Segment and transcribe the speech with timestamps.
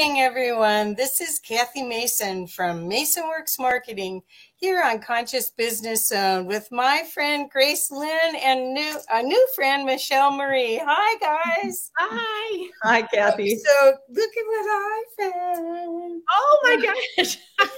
[0.00, 0.94] everyone.
[0.94, 4.22] This is Kathy Mason from MasonWorks Marketing
[4.56, 9.84] here on Conscious Business Zone with my friend Grace Lynn and new a new friend
[9.84, 10.80] Michelle Marie.
[10.82, 11.90] Hi guys.
[11.98, 12.70] Hi.
[12.82, 13.56] Hi, Kathy.
[13.56, 16.22] So look at what I found.
[16.32, 17.36] Oh my gosh.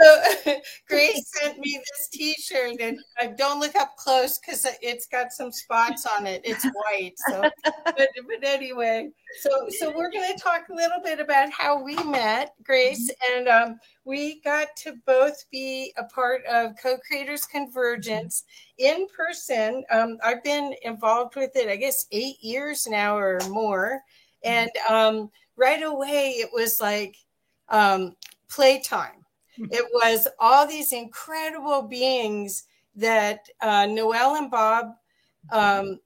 [0.00, 0.22] So
[0.88, 5.50] Grace sent me this T-shirt, and uh, don't look up close because it's got some
[5.50, 6.42] spots on it.
[6.44, 7.14] It's white.
[7.28, 9.10] So, but, but anyway,
[9.40, 13.48] so so we're going to talk a little bit about how we met, Grace, and
[13.48, 18.44] um, we got to both be a part of Co-Creators Convergence
[18.78, 19.82] in person.
[19.90, 24.00] Um, I've been involved with it, I guess, eight years now or more,
[24.44, 27.16] and um, right away it was like
[27.70, 28.14] um,
[28.48, 29.25] playtime
[29.58, 34.86] it was all these incredible beings that uh, Noel and Bob
[35.50, 36.00] um,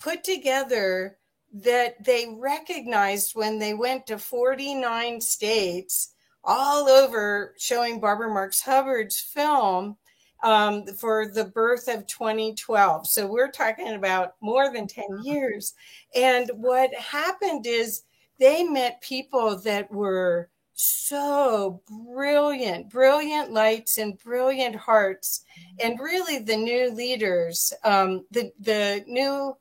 [0.00, 1.18] put together
[1.52, 9.20] that they recognized when they went to 49 states all over showing Barbara Marx Hubbard's
[9.20, 9.96] film
[10.42, 13.06] um, for the birth of 2012.
[13.06, 15.74] So we're talking about more than 10 years.
[16.14, 18.02] And what happened is
[18.40, 25.44] they met people that were so brilliant, brilliant lights and brilliant hearts,
[25.82, 29.56] and really the new leaders, um, the the new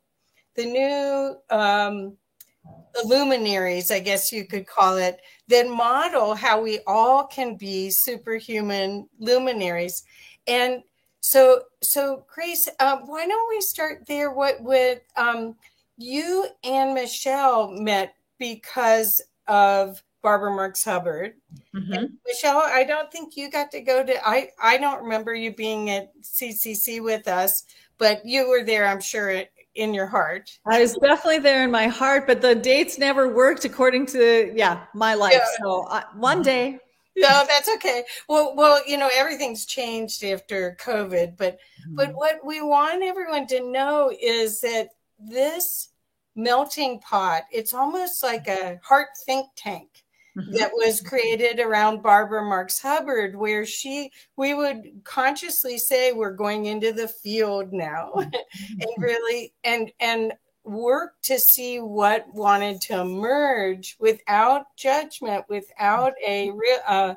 [0.56, 2.18] the new um,
[3.06, 9.08] luminaries, I guess you could call it, that model how we all can be superhuman
[9.20, 10.04] luminaries,
[10.48, 10.84] and
[11.20, 14.32] so so Grace, um, why don't we start there?
[14.32, 15.56] What with um,
[15.98, 21.34] you and Michelle met because of Barbara Marx Hubbard.
[21.76, 22.06] Mm-hmm.
[22.26, 25.90] Michelle, I don't think you got to go to I I don't remember you being
[25.90, 27.66] at CCC with us,
[27.98, 29.44] but you were there, I'm sure,
[29.76, 30.58] in your heart.
[30.66, 34.84] I was definitely there in my heart, but the dates never worked according to yeah,
[34.94, 35.34] my life.
[35.34, 35.46] Yeah.
[35.62, 36.80] So uh, one day
[37.18, 38.04] no, that's okay.
[38.30, 41.96] Well, well, you know, everything's changed after COVID, but mm-hmm.
[41.96, 44.90] but what we want everyone to know is that
[45.20, 45.90] this
[46.36, 50.01] melting pot, it's almost like a heart think tank Mm-hmm.
[50.36, 56.66] That was created around Barbara Marx Hubbard, where she we would consciously say we're going
[56.66, 58.82] into the field now, mm-hmm.
[58.82, 60.34] and really and and
[60.64, 67.16] work to see what wanted to emerge without judgment, without a real uh,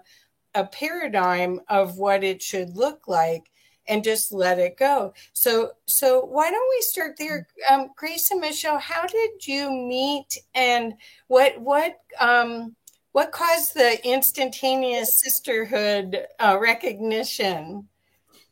[0.55, 3.51] a paradigm of what it should look like
[3.87, 5.13] and just let it go.
[5.33, 8.79] So, so why don't we start there, um, Grace and Michelle?
[8.79, 10.95] How did you meet, and
[11.29, 12.75] what what um,
[13.15, 17.89] what caused the instantaneous sisterhood uh, recognition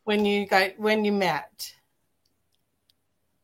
[0.04, 1.74] when you got when you met?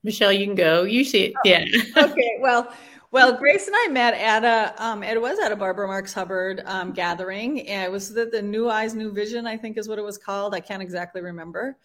[0.05, 0.85] Michelle, you can go.
[0.85, 1.33] You see it.
[1.45, 1.65] Yeah.
[2.05, 2.39] okay.
[2.39, 2.73] Well,
[3.11, 6.63] well, Grace and I met at a um, it was at a Barbara Marx Hubbard
[6.67, 7.67] um, gathering.
[7.67, 10.19] And it was the, the New Eyes, New Vision, I think is what it was
[10.19, 10.55] called.
[10.55, 11.77] I can't exactly remember,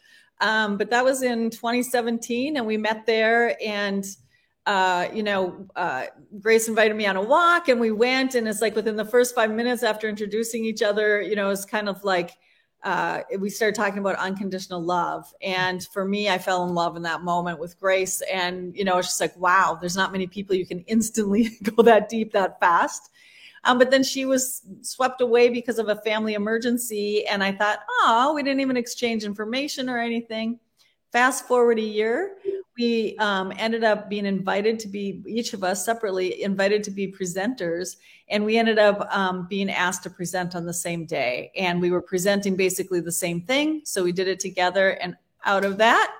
[0.41, 4.05] um, but that was in 2017, and we met there and
[4.65, 6.05] uh, you know, uh,
[6.39, 8.35] Grace invited me on a walk and we went.
[8.35, 11.65] And it's like within the first five minutes after introducing each other, you know, it's
[11.65, 12.31] kind of like
[12.83, 15.33] uh, we started talking about unconditional love.
[15.41, 18.21] And for me, I fell in love in that moment with Grace.
[18.31, 21.83] And, you know, it's just like, wow, there's not many people you can instantly go
[21.83, 23.09] that deep that fast.
[23.65, 27.25] Um, but then she was swept away because of a family emergency.
[27.25, 30.59] And I thought, oh, we didn't even exchange information or anything.
[31.13, 32.37] Fast forward a year,
[32.77, 37.11] we um, ended up being invited to be each of us separately invited to be
[37.11, 37.97] presenters
[38.29, 41.51] and we ended up um, being asked to present on the same day.
[41.55, 44.91] And we were presenting basically the same thing so we did it together.
[45.01, 45.15] And
[45.45, 46.13] out of that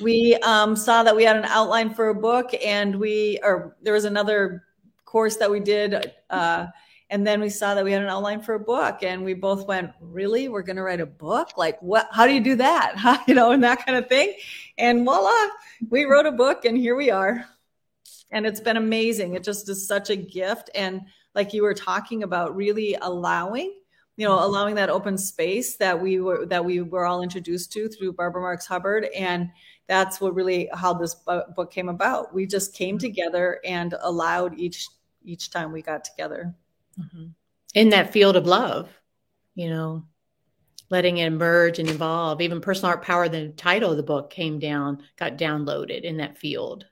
[0.00, 3.92] we um, saw that we had an outline for a book and we or there
[3.92, 4.64] was another
[5.04, 6.66] course that we did uh,
[7.08, 9.66] and then we saw that we had an outline for a book and we both
[9.66, 10.48] went really?
[10.48, 11.56] We're going to write a book?
[11.56, 12.96] Like what how do you do that?
[12.96, 14.34] How, you know and that kind of thing.
[14.76, 15.48] And voila
[15.88, 17.44] we wrote a book and here we are.
[18.32, 19.34] And it's been amazing.
[19.34, 20.68] It just is such a gift.
[20.74, 21.02] And
[21.34, 23.72] like you were talking about really allowing
[24.16, 27.88] you know allowing that open space that we were that we were all introduced to
[27.88, 29.06] through barbara marx hubbard.
[29.16, 29.50] And
[29.86, 32.34] that's what really how this book came about.
[32.34, 33.06] We just came mm-hmm.
[33.06, 34.88] together and allowed each
[35.22, 36.54] each time we got together
[36.98, 37.26] mm-hmm.
[37.74, 38.88] in that field of love,
[39.54, 40.04] you know,
[40.90, 42.40] letting it emerge and evolve.
[42.40, 46.38] Even personal heart power, the title of the book came down, got downloaded in that
[46.38, 46.86] field.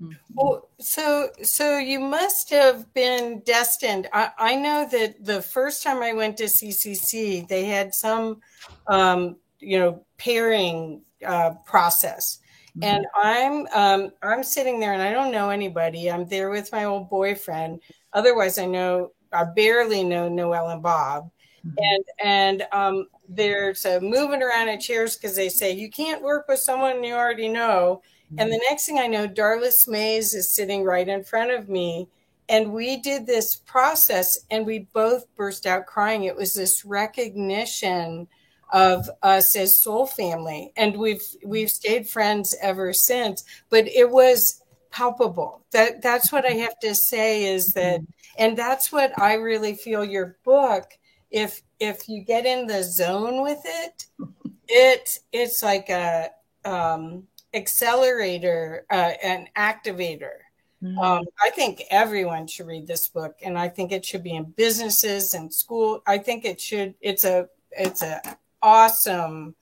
[0.00, 0.12] Mm-hmm.
[0.34, 4.08] Well, so so you must have been destined.
[4.12, 8.42] I, I know that the first time I went to CCC, they had some,
[8.88, 12.40] um, you know, pairing uh, process,
[12.76, 12.84] mm-hmm.
[12.84, 16.10] and I'm um, I'm sitting there and I don't know anybody.
[16.10, 17.80] I'm there with my old boyfriend,
[18.12, 21.30] otherwise I know I barely know Noel and Bob.
[21.66, 21.74] Mm-hmm.
[21.78, 26.46] And and um, there's a moving around in chairs because they say you can't work
[26.48, 28.02] with someone you already know.
[28.26, 28.40] Mm-hmm.
[28.40, 32.08] And the next thing I know, Darlis Mays is sitting right in front of me.
[32.48, 36.24] And we did this process and we both burst out crying.
[36.24, 38.28] It was this recognition
[38.72, 40.72] of us as soul family.
[40.76, 43.44] And we've we've stayed friends ever since.
[43.70, 44.62] But it was
[44.96, 45.64] palpable.
[45.72, 48.00] That that's what I have to say is that
[48.38, 50.90] and that's what I really feel your book
[51.30, 54.06] if if you get in the zone with it,
[54.68, 56.30] it it's like a
[56.64, 60.38] um, accelerator, uh, an activator.
[60.82, 60.98] Mm-hmm.
[60.98, 64.44] Um, I think everyone should read this book, and I think it should be in
[64.44, 66.02] businesses and school.
[66.06, 66.94] I think it should.
[67.00, 68.20] It's a it's a
[68.62, 69.54] awesome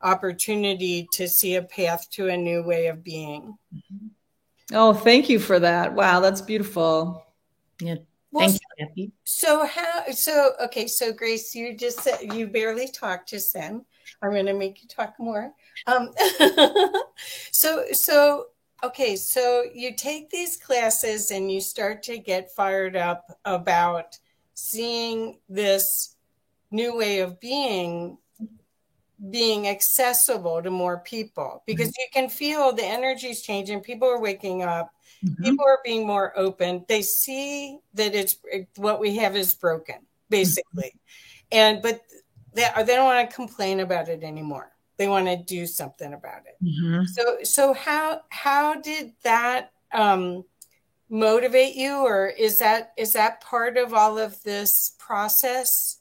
[0.00, 3.58] opportunity to see a path to a new way of being.
[3.74, 4.06] Mm-hmm.
[4.72, 5.94] Oh, thank you for that.
[5.94, 7.24] Wow, that's beautiful.
[7.80, 7.96] Yeah,
[8.30, 9.12] well, Thank you, Kathy.
[9.24, 13.84] So how so okay, so Grace, you just said you barely talked just then.
[14.22, 15.52] I'm gonna make you talk more.
[15.86, 16.12] Um
[17.50, 18.46] so so
[18.84, 24.18] okay, so you take these classes and you start to get fired up about
[24.54, 26.16] seeing this
[26.70, 28.18] new way of being
[29.30, 32.00] being accessible to more people because mm-hmm.
[32.00, 34.92] you can feel the energy's changing people are waking up
[35.24, 35.44] Mm-hmm.
[35.44, 36.84] People are being more open.
[36.88, 38.36] They see that it's
[38.76, 39.96] what we have is broken,
[40.30, 41.58] basically, mm-hmm.
[41.58, 42.00] and but
[42.54, 44.70] they they don't want to complain about it anymore.
[44.96, 46.64] They want to do something about it.
[46.64, 47.04] Mm-hmm.
[47.06, 50.44] So so how how did that um,
[51.10, 55.98] motivate you, or is that is that part of all of this process?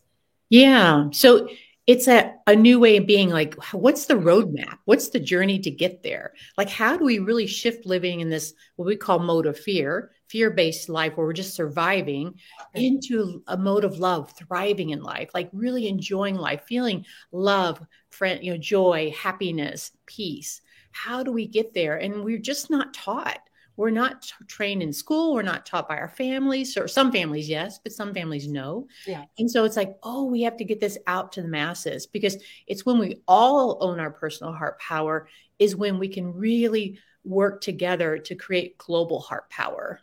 [0.49, 1.09] Yeah.
[1.11, 1.49] So
[1.87, 4.77] it's a, a new way of being like what's the roadmap?
[4.85, 6.33] What's the journey to get there?
[6.57, 10.11] Like how do we really shift living in this what we call mode of fear
[10.27, 12.33] fear-based life where we're just surviving
[12.75, 18.43] into a mode of love thriving in life like really enjoying life feeling love friend
[18.43, 20.61] you know joy happiness peace.
[20.91, 21.97] How do we get there?
[21.97, 23.39] And we're just not taught
[23.77, 25.33] we're not t- trained in school.
[25.33, 26.75] We're not taught by our families.
[26.75, 28.87] Or some families yes but some families no.
[29.05, 29.23] Yeah.
[29.37, 32.37] And so it's like oh we have to get this out to the masses because
[32.65, 35.29] it's when we all own our personal heart power
[35.59, 40.01] is when we can really work together to create global heart power.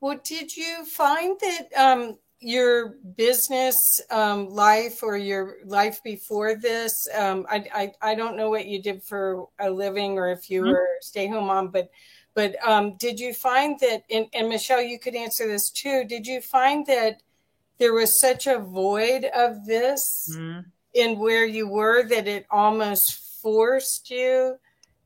[0.00, 7.08] Well did you find that um your business um, life or your life before this
[7.16, 10.62] um, I, I, I don't know what you did for a living or if you
[10.62, 10.70] mm-hmm.
[10.70, 11.90] were stay home mom but
[12.38, 16.04] but um, did you find that, and, and Michelle, you could answer this too.
[16.04, 17.20] Did you find that
[17.78, 20.60] there was such a void of this mm-hmm.
[20.94, 24.56] in where you were that it almost forced you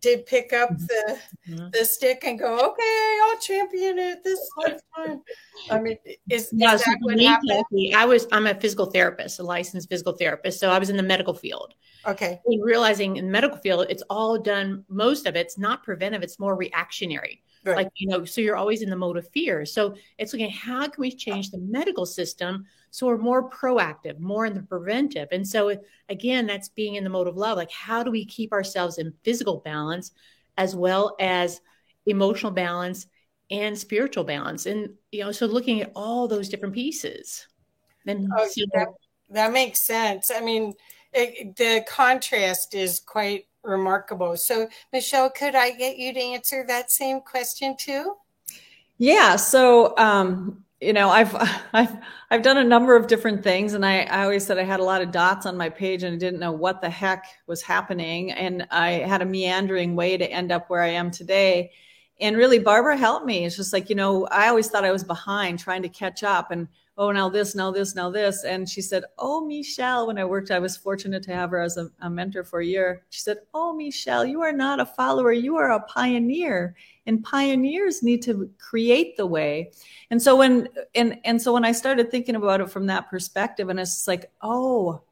[0.02, 0.84] to pick up mm-hmm.
[0.86, 1.18] the
[1.48, 1.68] mm-hmm.
[1.72, 5.22] the stick and go, okay, I'll champion it this lifetime.
[5.70, 5.96] I mean,
[6.28, 7.64] is, is that what happened?
[7.94, 11.02] I was I'm a physical therapist, a licensed physical therapist, so I was in the
[11.02, 11.74] medical field.
[12.06, 12.40] Okay.
[12.46, 14.84] And realizing in the medical field, it's all done.
[14.88, 17.42] Most of it's not preventive; it's more reactionary.
[17.64, 17.76] Right.
[17.76, 19.64] Like you know, so you're always in the mode of fear.
[19.64, 24.44] So it's looking how can we change the medical system so we're more proactive, more
[24.44, 25.28] in the preventive.
[25.32, 25.74] And so
[26.10, 27.56] again, that's being in the mode of love.
[27.56, 30.12] Like how do we keep ourselves in physical balance
[30.58, 31.62] as well as
[32.04, 33.06] emotional balance
[33.50, 34.66] and spiritual balance?
[34.66, 37.46] And you know, so looking at all those different pieces.
[38.04, 38.88] Then oh, that,
[39.30, 40.30] that makes sense.
[40.30, 40.74] I mean,
[41.14, 44.36] it, the contrast is quite remarkable.
[44.36, 48.16] So, Michelle, could I get you to answer that same question too?
[48.98, 49.36] Yeah.
[49.36, 51.34] So, um, you know, I've
[51.72, 51.96] I've
[52.30, 54.84] I've done a number of different things, and I, I always said I had a
[54.84, 58.32] lot of dots on my page, and I didn't know what the heck was happening,
[58.32, 61.72] and I had a meandering way to end up where I am today.
[62.20, 63.44] And really, Barbara helped me.
[63.44, 66.50] It's just like you know, I always thought I was behind, trying to catch up,
[66.50, 66.68] and
[67.02, 68.44] oh, now this, now this, now this.
[68.44, 71.76] And she said, oh, Michelle, when I worked, I was fortunate to have her as
[71.76, 73.02] a, a, mentor for a year.
[73.10, 76.76] She said, oh, Michelle, you are not a follower, you are a pioneer.
[77.06, 79.72] And pioneers need to create the way.
[80.10, 83.68] And so when and and so when I started thinking about it from that perspective,
[83.68, 85.02] and it's like, oh,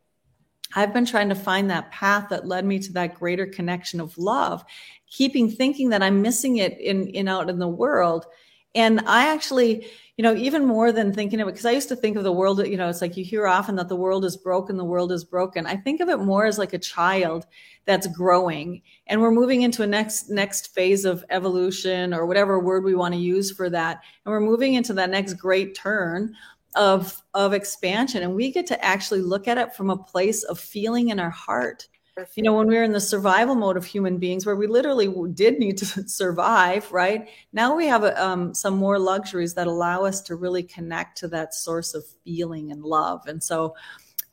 [0.77, 4.17] I've been trying to find that path that led me to that greater connection of
[4.17, 4.65] love,
[5.11, 8.27] keeping thinking that I'm missing it in, in out in the world.
[8.75, 9.87] And I actually,
[10.17, 12.33] you know, even more than thinking of it, because I used to think of the
[12.33, 15.11] world, you know, it's like you hear often that the world is broken, the world
[15.11, 15.67] is broken.
[15.67, 17.47] I think of it more as like a child
[17.85, 22.85] that's growing and we're moving into a next next phase of evolution or whatever word
[22.85, 24.03] we want to use for that.
[24.25, 26.35] And we're moving into that next great turn
[26.77, 28.23] of of expansion.
[28.23, 31.31] And we get to actually look at it from a place of feeling in our
[31.31, 31.89] heart
[32.35, 35.13] you know when we were in the survival mode of human beings where we literally
[35.33, 37.29] did need to survive right?
[37.53, 41.55] Now we have um, some more luxuries that allow us to really connect to that
[41.55, 43.27] source of feeling and love.
[43.27, 43.75] And so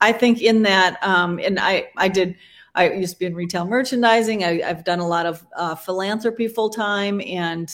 [0.00, 2.36] i think in that um, and i i did
[2.74, 4.44] i used to be in retail merchandising.
[4.44, 7.68] I, have done a lot of uh, philanthropy full time and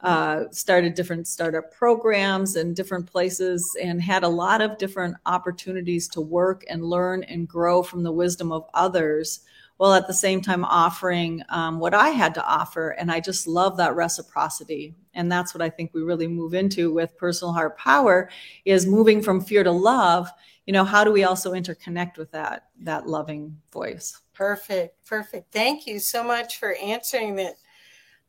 [0.00, 6.08] uh, started different startup programs in different places and had a lot of different opportunities
[6.08, 9.40] to work and learn and grow from the wisdom of others
[9.76, 12.90] while at the same time offering um, what I had to offer.
[12.90, 14.94] And I just love that reciprocity.
[15.14, 18.30] And that's what I think we really move into with personal heart power
[18.64, 20.30] is moving from fear to love.
[20.66, 24.20] You know, how do we also interconnect with that, that loving voice?
[24.32, 25.04] Perfect.
[25.04, 25.52] Perfect.
[25.52, 27.54] Thank you so much for answering that.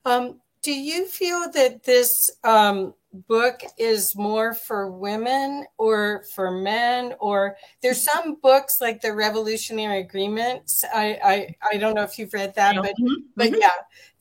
[0.04, 2.96] Um, do you feel that this um,
[3.28, 10.00] book is more for women or for men or there's some books like the revolutionary
[10.00, 13.22] agreements i i, I don't know if you've read that but mm-hmm.
[13.36, 13.70] but yeah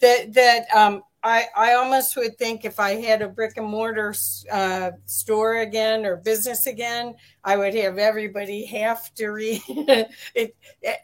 [0.00, 4.14] that that um I, I almost would think if I had a brick and mortar
[4.52, 9.62] uh, store again or business again, I would have everybody have to read
[10.34, 10.54] it.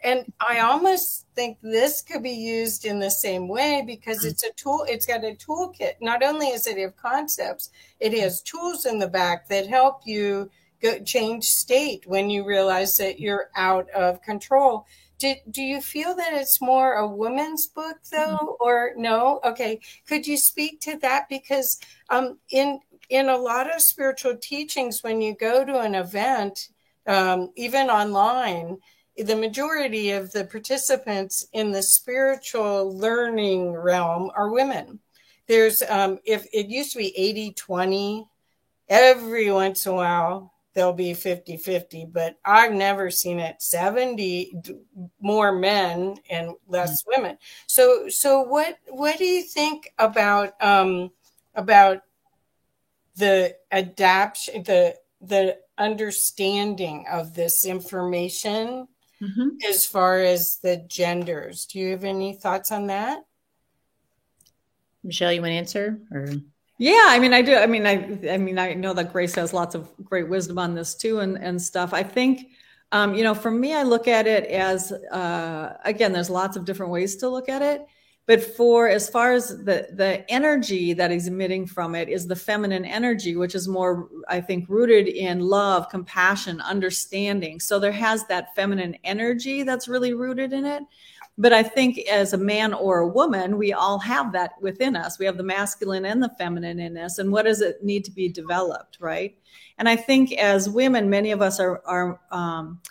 [0.03, 4.51] And I almost think this could be used in the same way because it's a
[4.53, 5.93] tool, it's got a toolkit.
[6.01, 7.69] Not only does it have concepts,
[7.99, 10.49] it has tools in the back that help you
[10.81, 14.85] go, change state when you realize that you're out of control
[15.21, 18.47] do, do you feel that it's more a woman's book though mm-hmm.
[18.59, 23.81] or no okay could you speak to that because um, in in a lot of
[23.81, 26.69] spiritual teachings when you go to an event
[27.05, 28.77] um, even online
[29.23, 34.99] the majority of the participants in the spiritual learning realm are women.
[35.47, 38.27] There's um, if it used to be 80 20
[38.89, 44.61] every once in a while there'll be 50 50 but i've never seen it 70
[45.21, 47.21] more men and less mm-hmm.
[47.21, 47.37] women.
[47.67, 51.11] So so what what do you think about um
[51.55, 52.01] about
[53.15, 58.87] the adaptation the the understanding of this information
[59.21, 59.49] mm-hmm.
[59.69, 63.23] as far as the genders do you have any thoughts on that
[65.03, 66.27] michelle you want to answer or
[66.81, 67.55] yeah, I mean, I do.
[67.55, 70.73] I mean, I, I mean, I know that Grace has lots of great wisdom on
[70.73, 71.93] this too, and and stuff.
[71.93, 72.47] I think,
[72.91, 76.65] um, you know, for me, I look at it as uh, again, there's lots of
[76.65, 77.85] different ways to look at it,
[78.27, 82.35] but for as far as the the energy that is emitting from it is the
[82.35, 87.59] feminine energy, which is more, I think, rooted in love, compassion, understanding.
[87.59, 90.83] So there has that feminine energy that's really rooted in it
[91.37, 95.17] but I think as a man or a woman, we all have that within us.
[95.17, 97.17] We have the masculine and the feminine in us.
[97.17, 99.35] And what does it need to be developed, right?
[99.77, 102.81] And I think as women, many of us are, are um,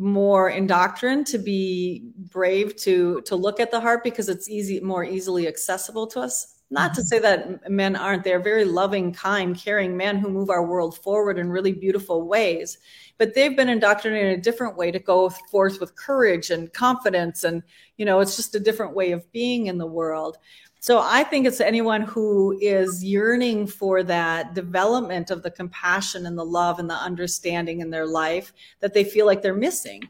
[0.00, 5.04] more indoctrined to be brave to to look at the heart because it's easy more
[5.04, 6.56] easily accessible to us.
[6.72, 7.06] Not to mm-hmm.
[7.06, 11.38] say that men aren't they're very loving kind caring men who move our world forward
[11.38, 12.78] in really beautiful ways.
[13.18, 17.44] But they've been indoctrinated in a different way to go forth with courage and confidence
[17.44, 17.62] and
[17.98, 20.38] you know it's just a different way of being in the world
[20.80, 26.36] so i think it's anyone who is yearning for that development of the compassion and
[26.36, 30.02] the love and the understanding in their life that they feel like they're missing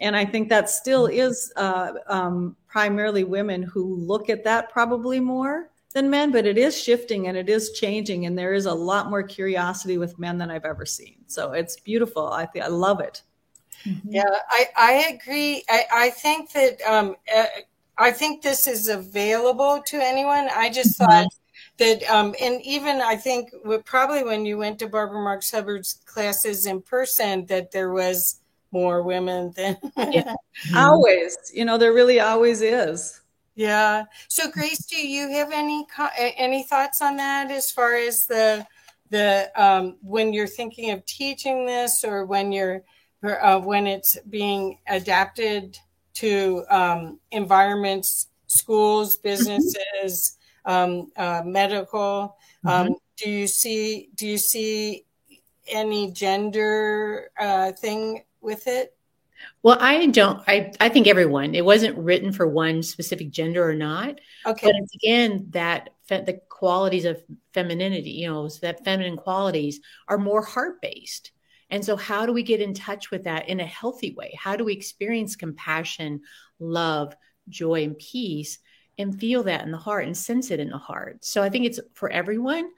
[0.00, 5.20] and i think that still is uh, um, primarily women who look at that probably
[5.20, 8.26] more than men, but it is shifting and it is changing.
[8.26, 11.18] And there is a lot more curiosity with men than I've ever seen.
[11.28, 12.26] So it's beautiful.
[12.26, 13.22] I think I love it.
[13.86, 14.08] Mm-hmm.
[14.10, 15.62] Yeah, I, I agree.
[15.68, 17.44] I, I think that um, uh,
[17.98, 20.48] I think this is available to anyone.
[20.54, 21.10] I just mm-hmm.
[21.10, 21.28] thought
[21.78, 23.50] that, um, and even I think
[23.84, 28.40] probably when you went to Barbara Marx Hubbard's classes in person, that there was
[28.72, 29.76] more women than
[30.12, 30.34] yeah.
[30.76, 31.36] always.
[31.52, 33.20] You know, there really always is.
[33.54, 34.04] Yeah.
[34.28, 35.86] So, Grace, do you have any
[36.36, 38.66] any thoughts on that as far as the
[39.10, 42.82] the um, when you're thinking of teaching this, or when you're
[43.22, 45.78] uh, when it's being adapted
[46.14, 49.28] to um, environments, schools, mm-hmm.
[49.28, 52.36] businesses, um, uh, medical?
[52.64, 52.92] Um, mm-hmm.
[53.16, 55.04] do you see do you see
[55.68, 58.94] any gender uh, thing with it?
[59.62, 60.42] Well, I don't.
[60.46, 61.54] I I think everyone.
[61.54, 64.20] It wasn't written for one specific gender or not.
[64.46, 64.66] Okay.
[64.66, 68.10] But it's again that fe- the qualities of femininity.
[68.10, 71.32] You know, so that feminine qualities are more heart based.
[71.70, 74.34] And so, how do we get in touch with that in a healthy way?
[74.38, 76.20] How do we experience compassion,
[76.58, 77.16] love,
[77.48, 78.58] joy, and peace,
[78.98, 81.24] and feel that in the heart and sense it in the heart?
[81.24, 82.70] So, I think it's for everyone.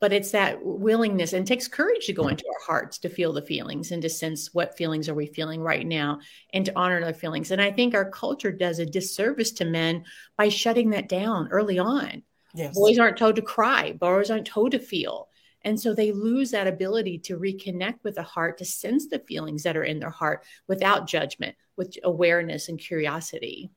[0.00, 3.42] but it's that willingness and takes courage to go into our hearts to feel the
[3.42, 6.20] feelings and to sense what feelings are we feeling right now
[6.52, 10.04] and to honor their feelings and i think our culture does a disservice to men
[10.36, 12.22] by shutting that down early on
[12.54, 12.74] yes.
[12.74, 15.27] boys aren't told to cry boys aren't told to feel
[15.62, 19.62] and so they lose that ability to reconnect with the heart to sense the feelings
[19.62, 23.70] that are in their heart without judgment with awareness and curiosity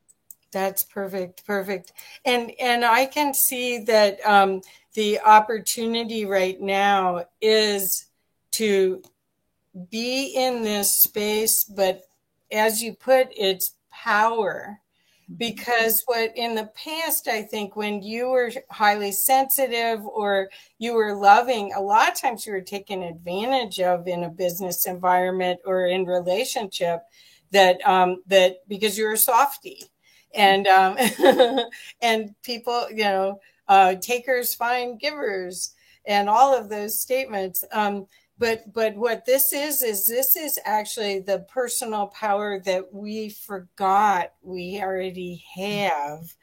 [0.51, 1.93] that's perfect perfect
[2.25, 4.61] and and i can see that um
[4.93, 8.07] the opportunity right now is
[8.51, 9.01] to
[9.89, 12.03] be in this space, but
[12.51, 14.80] as you put, it's power.
[15.37, 21.15] Because what in the past, I think when you were highly sensitive or you were
[21.15, 25.87] loving, a lot of times you were taken advantage of in a business environment or
[25.87, 27.03] in relationship
[27.51, 29.83] that um, that because you're a softy
[30.33, 30.97] and um,
[32.01, 35.73] and people you know uh, takers find givers
[36.05, 37.63] and all of those statements.
[37.71, 38.07] Um,
[38.41, 44.33] but but what this is is this is actually the personal power that we forgot
[44.41, 46.33] we already have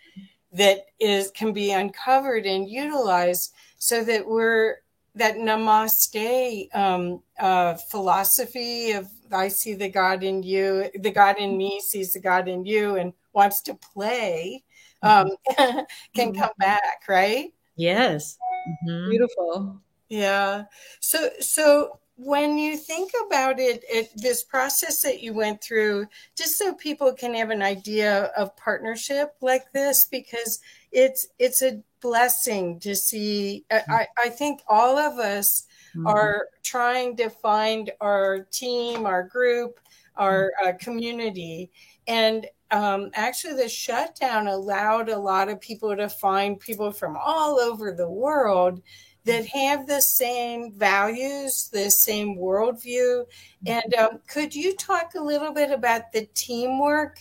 [0.52, 4.76] that is can be uncovered and utilized so that we're
[5.16, 11.58] that namaste um, uh, philosophy of I see the God in you, the God in
[11.58, 14.62] me sees the God in you, and wants to play
[15.02, 15.86] um, can
[16.16, 16.40] mm-hmm.
[16.40, 17.52] come back, right?
[17.76, 18.38] Yes.
[18.86, 19.10] Mm-hmm.
[19.10, 19.80] Beautiful.
[20.08, 20.64] Yeah.
[21.00, 26.58] So, so when you think about it, it, this process that you went through, just
[26.58, 30.58] so people can have an idea of partnership like this, because
[30.90, 33.64] it's it's a blessing to see.
[33.70, 36.06] I, I think all of us mm-hmm.
[36.08, 39.78] are trying to find our team, our group,
[40.16, 41.70] our uh, community,
[42.08, 47.60] and um, actually the shutdown allowed a lot of people to find people from all
[47.60, 48.82] over the world
[49.24, 53.24] that have the same values, the same worldview.
[53.66, 57.18] And um, could you talk a little bit about the teamwork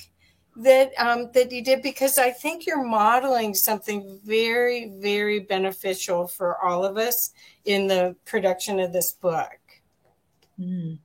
[0.56, 1.82] that um, that you did?
[1.82, 7.34] Because I think you're modeling something very, very beneficial for all of us
[7.66, 9.60] in the production of this book.
[10.60, 11.00] Mm.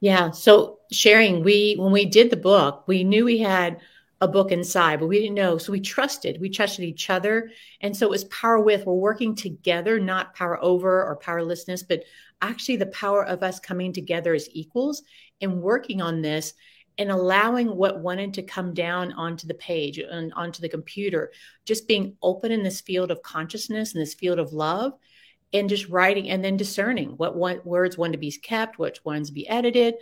[0.00, 0.30] Yeah.
[0.30, 3.80] So sharing, we when we did the book, we knew we had
[4.20, 5.58] a book inside, but we didn't know.
[5.58, 6.40] So we trusted.
[6.40, 7.50] We trusted each other.
[7.80, 8.84] And so it was power with.
[8.84, 12.02] We're working together, not power over or powerlessness, but
[12.42, 15.02] actually the power of us coming together as equals
[15.40, 16.54] and working on this
[16.98, 21.30] and allowing what wanted to come down onto the page and onto the computer,
[21.64, 24.94] just being open in this field of consciousness and this field of love
[25.52, 29.48] and just writing and then discerning what words want to be kept, which ones be
[29.48, 29.94] edited,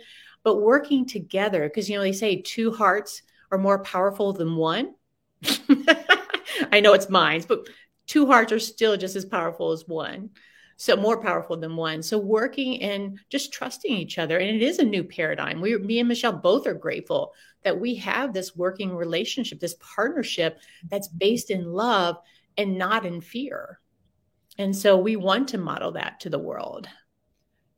[0.43, 4.95] but working together because you know they say two hearts are more powerful than one.
[6.71, 7.67] I know it's mine, but
[8.07, 10.31] two hearts are still just as powerful as one.
[10.77, 12.03] So more powerful than one.
[12.03, 14.37] So working and just trusting each other.
[14.37, 15.59] And it is a new paradigm.
[15.59, 17.33] We me and Michelle both are grateful
[17.63, 22.17] that we have this working relationship, this partnership that's based in love
[22.57, 23.79] and not in fear.
[24.59, 26.87] And so we want to model that to the world.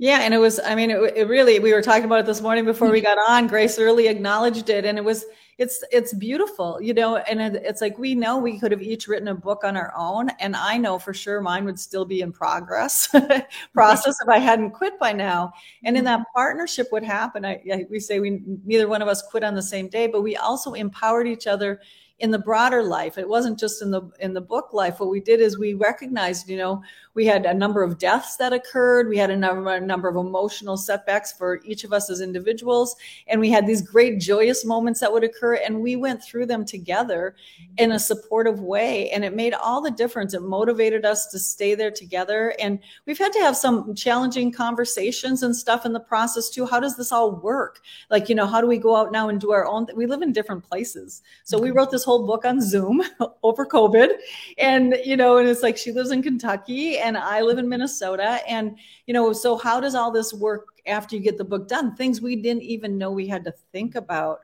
[0.01, 2.39] Yeah, and it was, I mean, it, it, really, we were talking about it this
[2.39, 3.03] morning before we mm.
[3.03, 3.47] got on.
[3.47, 4.85] Grace really acknowledged it.
[4.85, 5.25] And it was,
[5.57, 9.09] it's, it's beautiful, you know, and it, it's like we know we could have each
[9.09, 10.29] written a book on our own.
[10.39, 13.07] And I know for sure mine would still be in progress
[13.73, 15.51] process if I hadn't quit by now.
[15.83, 16.05] And in mm.
[16.05, 19.53] that partnership, what happened, I, I, we say we, neither one of us quit on
[19.53, 21.81] the same day, but we also empowered each other
[22.19, 23.17] in the broader life.
[23.17, 24.99] It wasn't just in the in the book life.
[24.99, 28.53] What we did is we recognized, you know, we had a number of deaths that
[28.53, 29.09] occurred.
[29.09, 32.95] We had a number, a number of emotional setbacks for each of us as individuals,
[33.27, 36.65] and we had these great joyous moments that would occur, and we went through them
[36.65, 37.35] together
[37.77, 40.33] in a supportive way, and it made all the difference.
[40.33, 45.43] It motivated us to stay there together, and we've had to have some challenging conversations
[45.43, 46.65] and stuff in the process too.
[46.65, 47.81] How does this all work?
[48.09, 49.87] Like, you know, how do we go out now and do our own?
[49.87, 51.77] Th- we live in different places, so we mm-hmm.
[51.77, 53.03] wrote this whole book on Zoom
[53.43, 54.13] over COVID.
[54.57, 58.39] And, you know, and it's like she lives in Kentucky and I live in Minnesota.
[58.47, 61.95] And, you know, so how does all this work after you get the book done?
[61.95, 64.39] Things we didn't even know we had to think about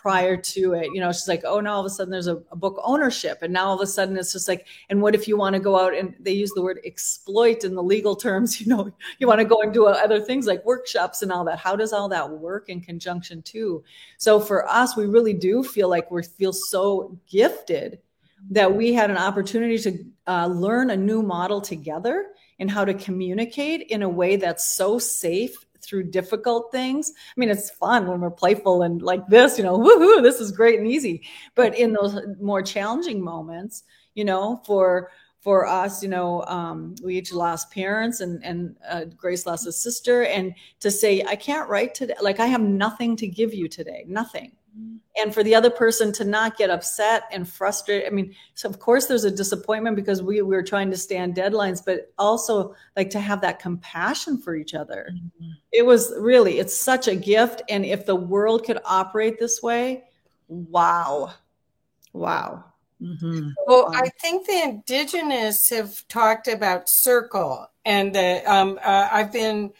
[0.00, 0.86] prior to it.
[0.94, 3.40] You know, she's like, oh, now all of a sudden there's a, a, book ownership.
[3.42, 5.60] And now all of a sudden it's just like, and what if you want to
[5.60, 8.60] go out and they use the word exploit in the legal terms?
[8.60, 11.58] You know, you want to go and do other things like workshops and all that.
[11.58, 13.82] How does all that work in conjunction too?
[14.18, 18.00] So for us, we really do feel like we feel so gifted
[18.50, 22.26] that we had an opportunity to uh, learn a new model together
[22.58, 27.12] and how to communicate in a way that's so safe through difficult things.
[27.16, 30.52] I mean, it's fun when we're playful and like this, you know, woohoo, this is
[30.52, 31.22] great and easy.
[31.54, 37.16] But in those more challenging moments, you know, for for us, you know, um, we
[37.16, 40.24] each lost parents and, and uh, Grace lost a sister.
[40.24, 44.04] And to say, I can't write today, like I have nothing to give you today,
[44.06, 44.52] nothing.
[45.16, 48.06] And for the other person to not get upset and frustrated.
[48.06, 51.18] I mean, so of course there's a disappointment because we, we were trying to stay
[51.18, 55.10] on deadlines, but also like to have that compassion for each other.
[55.12, 55.50] Mm-hmm.
[55.72, 57.62] It was really, it's such a gift.
[57.68, 60.04] And if the world could operate this way,
[60.48, 61.32] wow.
[62.12, 62.64] Wow.
[63.02, 63.50] Mm-hmm.
[63.66, 69.72] Well, I think the indigenous have talked about circle, and the, um, uh, I've been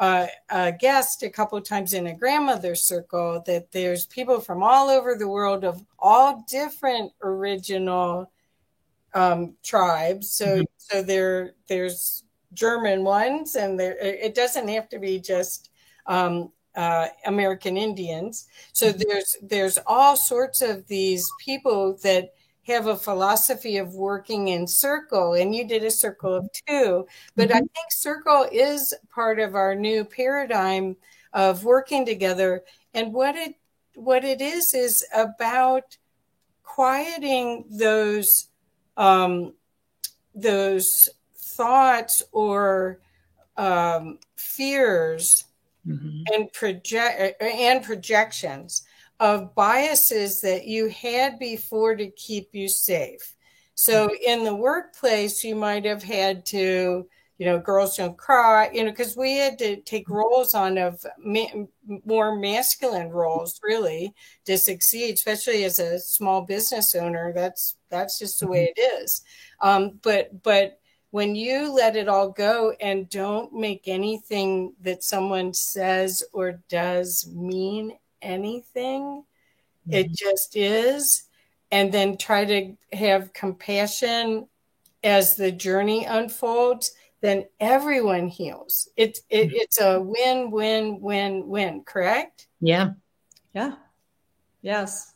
[0.00, 3.42] uh, a guest a couple of times in a grandmother circle.
[3.46, 8.32] That there's people from all over the world of all different original
[9.12, 10.30] um, tribes.
[10.30, 10.62] So, mm-hmm.
[10.78, 15.70] so there there's German ones, and there it doesn't have to be just
[16.06, 18.48] um, uh, American Indians.
[18.72, 19.02] So mm-hmm.
[19.06, 22.32] there's there's all sorts of these people that
[22.70, 27.06] have a philosophy of working in circle and you did a circle of two
[27.36, 27.56] but mm-hmm.
[27.56, 30.96] i think circle is part of our new paradigm
[31.32, 32.62] of working together
[32.94, 33.54] and what it
[33.94, 35.96] what it is is about
[36.62, 38.48] quieting those
[38.96, 39.54] um,
[40.34, 43.00] those thoughts or
[43.56, 45.44] um, fears
[45.86, 46.22] mm-hmm.
[46.32, 48.84] and project and projections
[49.20, 53.36] of biases that you had before to keep you safe.
[53.74, 54.14] So mm-hmm.
[54.26, 57.06] in the workplace, you might have had to,
[57.36, 60.14] you know, girls don't cry, you know, because we had to take mm-hmm.
[60.14, 61.66] roles on of ma-
[62.06, 64.14] more masculine roles really
[64.46, 67.32] to succeed, especially as a small business owner.
[67.34, 68.80] That's that's just the way mm-hmm.
[68.80, 69.22] it is.
[69.60, 70.80] Um, but but
[71.10, 77.26] when you let it all go and don't make anything that someone says or does
[77.34, 79.24] mean anything.
[79.88, 79.92] Mm-hmm.
[79.92, 81.24] It just is.
[81.72, 84.48] And then try to have compassion
[85.04, 88.88] as the journey unfolds, then everyone heals.
[88.96, 89.56] It, it mm-hmm.
[89.56, 92.48] it's a win, win, win, win, correct?
[92.60, 92.90] Yeah.
[93.54, 93.74] Yeah.
[94.62, 95.14] Yes.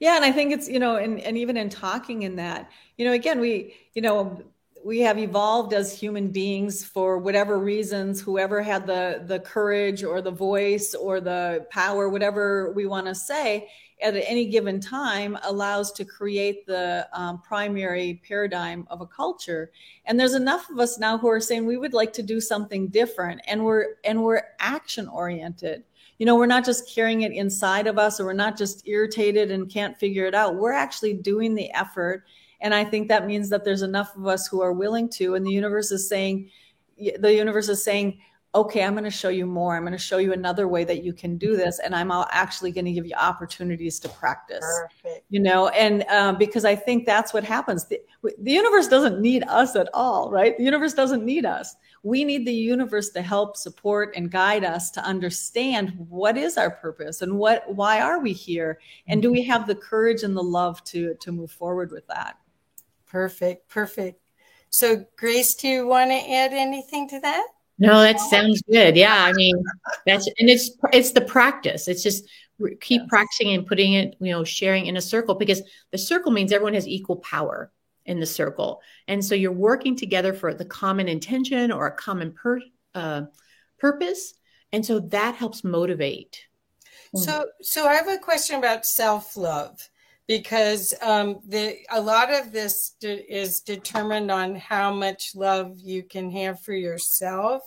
[0.00, 0.16] Yeah.
[0.16, 3.12] And I think it's, you know, and, and even in talking in that, you know,
[3.12, 4.42] again, we, you know,
[4.86, 10.22] we have evolved as human beings for whatever reasons whoever had the the courage or
[10.22, 13.68] the voice or the power whatever we want to say
[14.00, 19.70] at any given time allows to create the um, primary paradigm of a culture.
[20.04, 22.88] And there's enough of us now who are saying we would like to do something
[22.88, 25.82] different and we're and we're action oriented.
[26.18, 29.50] You know we're not just carrying it inside of us or we're not just irritated
[29.50, 30.54] and can't figure it out.
[30.54, 32.22] We're actually doing the effort
[32.66, 35.46] and I think that means that there's enough of us who are willing to, and
[35.46, 36.50] the universe is saying,
[36.98, 38.18] the universe is saying,
[38.56, 39.76] okay, I'm going to show you more.
[39.76, 41.78] I'm going to show you another way that you can do this.
[41.78, 44.64] And I'm actually going to give you opportunities to practice,
[45.04, 45.26] Perfect.
[45.30, 47.86] you know, and um, because I think that's what happens.
[47.86, 48.00] The,
[48.40, 50.58] the universe doesn't need us at all, right?
[50.58, 51.76] The universe doesn't need us.
[52.02, 56.72] We need the universe to help support and guide us to understand what is our
[56.72, 58.80] purpose and what, why are we here?
[59.06, 62.38] And do we have the courage and the love to, to move forward with that?
[63.06, 64.20] Perfect, perfect.
[64.70, 67.46] So, Grace, do you want to add anything to that?
[67.78, 68.96] No, that sounds good.
[68.96, 69.54] Yeah, I mean,
[70.06, 71.88] that's and it's it's the practice.
[71.88, 72.24] It's just
[72.80, 76.52] keep practicing and putting it, you know, sharing in a circle because the circle means
[76.52, 77.70] everyone has equal power
[78.06, 82.32] in the circle, and so you're working together for the common intention or a common
[82.32, 82.60] per,
[82.94, 83.22] uh,
[83.78, 84.34] purpose,
[84.72, 86.46] and so that helps motivate.
[87.14, 89.88] So, so I have a question about self love
[90.26, 96.02] because um, the a lot of this de- is determined on how much love you
[96.02, 97.62] can have for yourself,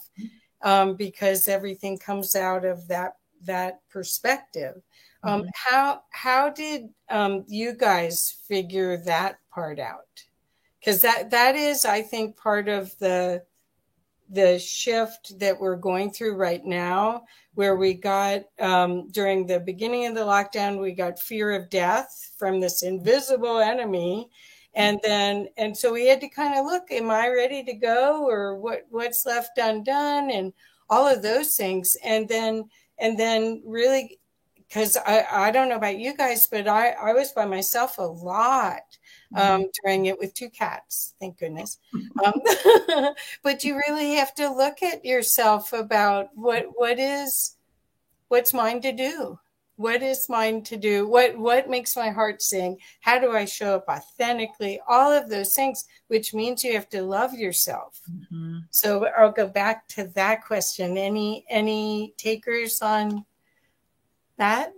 [0.62, 3.14] um, because everything comes out of that
[3.46, 4.82] that perspective.
[5.24, 5.50] Um, mm-hmm.
[5.54, 10.24] How how did um, you guys figure that part out?
[10.80, 13.44] Because that that is, I think, part of the
[14.30, 17.24] the shift that we're going through right now,
[17.56, 22.32] where we got um, during the beginning of the lockdown, we got fear of death
[22.38, 24.30] from this invisible enemy.
[24.76, 28.26] And then, and so we had to kind of look, am I ready to go
[28.28, 30.54] or what, what's left undone and
[30.90, 31.98] all of those things.
[32.04, 34.20] And then, and then really,
[34.72, 38.04] cause I, I don't know about you guys, but I, I was by myself a
[38.04, 38.84] lot
[39.36, 41.78] um, during it with two cats, thank goodness.
[42.24, 42.34] Um,
[43.44, 47.56] but you really have to look at yourself about what what is
[48.28, 49.40] what's mine to do.
[49.76, 51.08] What is mine to do?
[51.08, 52.78] What what makes my heart sing?
[53.02, 54.82] How do I show up authentically?
[54.88, 58.02] All of those things, which means you have to love yourself.
[58.12, 58.58] Mm-hmm.
[58.72, 60.98] So I'll go back to that question.
[60.98, 63.26] Any any takers on
[64.38, 64.74] that?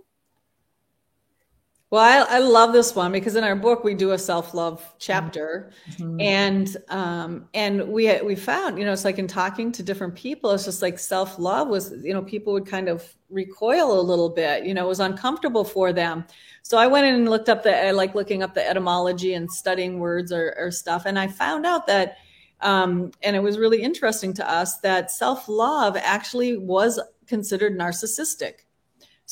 [1.92, 5.72] Well, I, I, love this one because in our book we do a self-love chapter,
[5.90, 6.22] mm-hmm.
[6.22, 10.52] and um, and we we found you know it's like in talking to different people,
[10.52, 14.64] it's just like self-love was you know people would kind of recoil a little bit,
[14.64, 16.24] you know, it was uncomfortable for them.
[16.62, 19.52] So I went in and looked up the I like looking up the etymology and
[19.52, 22.16] studying words or, or stuff, and I found out that.
[22.62, 28.61] Um, and it was really interesting to us that self-love actually was considered narcissistic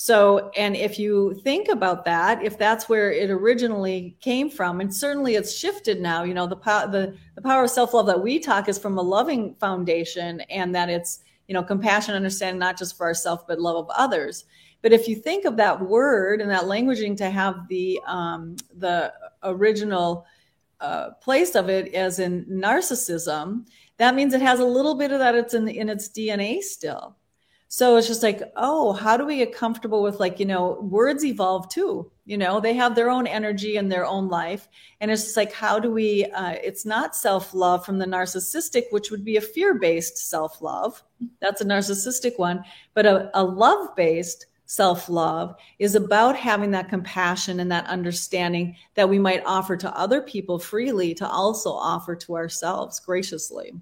[0.03, 4.93] so, and if you think about that, if that's where it originally came from, and
[4.97, 8.23] certainly it's shifted now, you know, the power, the, the power of self love that
[8.23, 12.79] we talk is from a loving foundation and that it's, you know, compassion, understanding, not
[12.79, 14.47] just for ourselves, but love of others.
[14.81, 19.13] But if you think of that word and that languaging to have the, um, the
[19.43, 20.25] original
[20.81, 23.67] uh, place of it as in narcissism,
[23.99, 27.19] that means it has a little bit of that it's in, in its DNA still.
[27.73, 31.25] So it's just like, oh, how do we get comfortable with like, you know, words
[31.25, 32.11] evolve too.
[32.25, 34.67] You know, they have their own energy and their own life.
[35.01, 38.87] And it's just like, how do we, uh, it's not self love from the narcissistic,
[38.91, 41.01] which would be a fear based self love.
[41.41, 42.65] That's a narcissistic one.
[42.93, 48.75] But a, a love based self love is about having that compassion and that understanding
[48.97, 53.75] that we might offer to other people freely to also offer to ourselves graciously.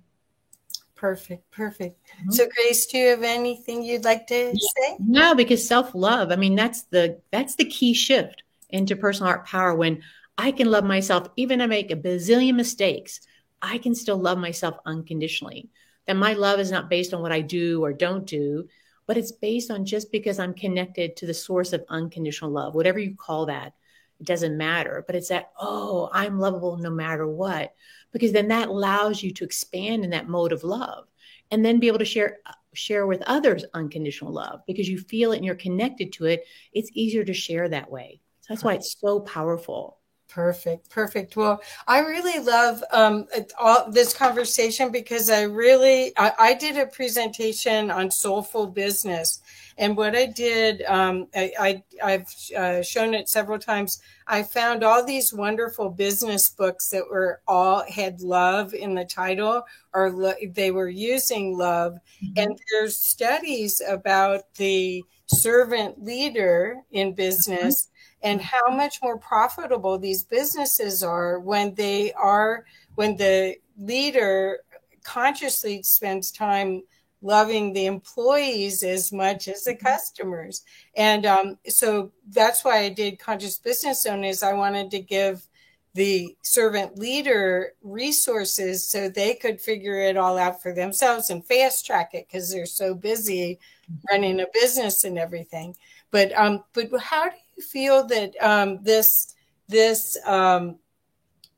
[0.98, 1.96] Perfect, perfect.
[2.08, 2.30] Mm-hmm.
[2.32, 4.96] So, Grace, do you have anything you'd like to say?
[4.98, 6.32] No, because self love.
[6.32, 9.74] I mean, that's the that's the key shift into personal heart power.
[9.76, 10.02] When
[10.36, 13.20] I can love myself, even I make a bazillion mistakes,
[13.62, 15.68] I can still love myself unconditionally.
[16.06, 18.66] That my love is not based on what I do or don't do,
[19.06, 22.98] but it's based on just because I'm connected to the source of unconditional love, whatever
[22.98, 23.72] you call that.
[24.18, 27.72] It doesn't matter, but it's that, oh, I'm lovable no matter what
[28.12, 31.06] because then that allows you to expand in that mode of love
[31.50, 32.38] and then be able to share
[32.74, 36.90] share with others unconditional love because you feel it and you're connected to it it's
[36.94, 38.20] easier to share that way.
[38.40, 39.97] So that's why it's so powerful
[40.28, 41.36] Perfect, perfect.
[41.36, 43.26] Well, I really love um,
[43.58, 49.40] all this conversation because I really I, I, did a presentation on soulful business,
[49.78, 54.02] and what I did, um, I, I have uh, shown it several times.
[54.26, 59.62] I found all these wonderful business books that were all had love in the title,
[59.94, 62.32] or lo- they were using love, mm-hmm.
[62.36, 67.84] and there's studies about the servant leader in business.
[67.84, 74.58] Mm-hmm and how much more profitable these businesses are when they are when the leader
[75.04, 76.82] consciously spends time
[77.22, 79.86] loving the employees as much as the mm-hmm.
[79.86, 80.62] customers
[80.96, 85.46] and um, so that's why i did conscious business owners i wanted to give
[85.94, 91.84] the servant leader resources so they could figure it all out for themselves and fast
[91.84, 93.58] track it because they're so busy
[93.90, 93.94] mm-hmm.
[94.12, 95.74] running a business and everything
[96.12, 99.34] but um but how do you feel that um, this
[99.68, 100.78] this um,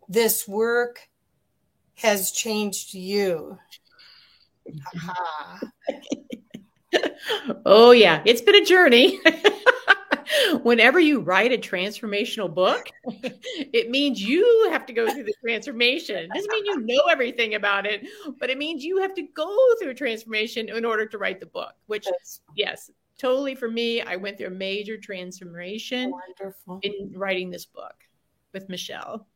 [0.09, 1.09] this work
[1.95, 3.59] has changed you?
[7.67, 9.21] oh yeah, it's been a journey.
[10.63, 16.17] Whenever you write a transformational book, it means you have to go through the transformation.
[16.17, 18.07] It doesn't mean you know everything about it,
[18.39, 21.47] but it means you have to go through a transformation in order to write the
[21.47, 22.07] book, which,
[22.55, 26.81] yes, totally for me, I went through a major transformation Wonderful.
[26.83, 27.95] in writing this book
[28.53, 29.27] with Michelle.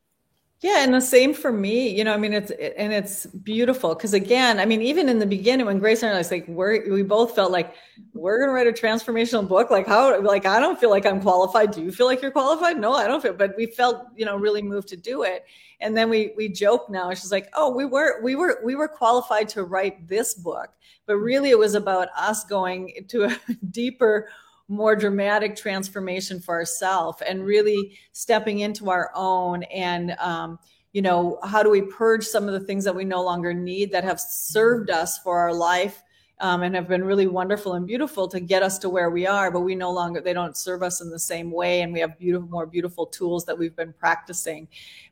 [0.61, 1.89] Yeah, and the same for me.
[1.89, 5.25] You know, I mean, it's and it's beautiful because again, I mean, even in the
[5.25, 7.75] beginning when Grace and I was like, we're we both felt like
[8.13, 9.69] we're gonna write a transformational book.
[9.69, 10.19] Like how?
[10.21, 11.71] Like I don't feel like I'm qualified.
[11.71, 12.79] Do you feel like you're qualified?
[12.79, 13.33] No, I don't feel.
[13.33, 15.45] But we felt, you know, really moved to do it.
[15.81, 17.13] And then we we joke now.
[17.13, 20.69] She's like, oh, we were we were we were qualified to write this book,
[21.05, 23.37] but really it was about us going to a
[23.71, 24.29] deeper
[24.67, 30.57] more dramatic transformation for ourselves and really stepping into our own and um,
[30.91, 33.91] you know how do we purge some of the things that we no longer need
[33.91, 36.01] that have served us for our life
[36.39, 39.51] um, and have been really wonderful and beautiful to get us to where we are
[39.51, 42.17] but we no longer they don't serve us in the same way and we have
[42.17, 44.67] beautiful more beautiful tools that we've been practicing.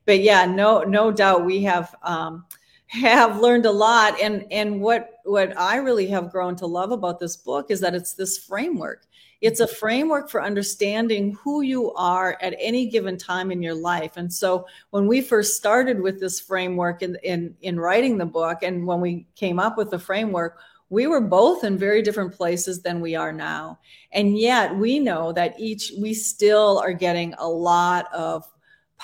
[0.06, 2.46] But yeah no no doubt we have um,
[2.88, 7.20] have learned a lot and and what what i really have grown to love about
[7.20, 9.08] this book is that it's this framework
[9.44, 14.16] it's a framework for understanding who you are at any given time in your life.
[14.16, 18.64] And so when we first started with this framework in, in, in writing the book,
[18.64, 22.84] and when we came up with the framework, we were both in very different places
[22.84, 23.80] than we are now.
[24.14, 28.48] And yet we know that each, we still are getting a lot of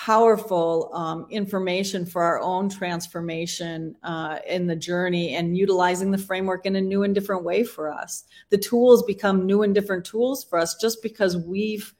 [0.00, 6.64] powerful um, information for our own transformation uh, in the journey and utilizing the framework
[6.64, 8.24] in a new and different way for us.
[8.48, 11.94] The tools become new and different tools for us just because we've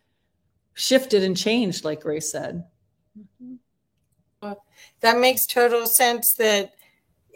[0.72, 2.64] shifted and changed, like Grace said.
[5.00, 6.72] That makes total sense that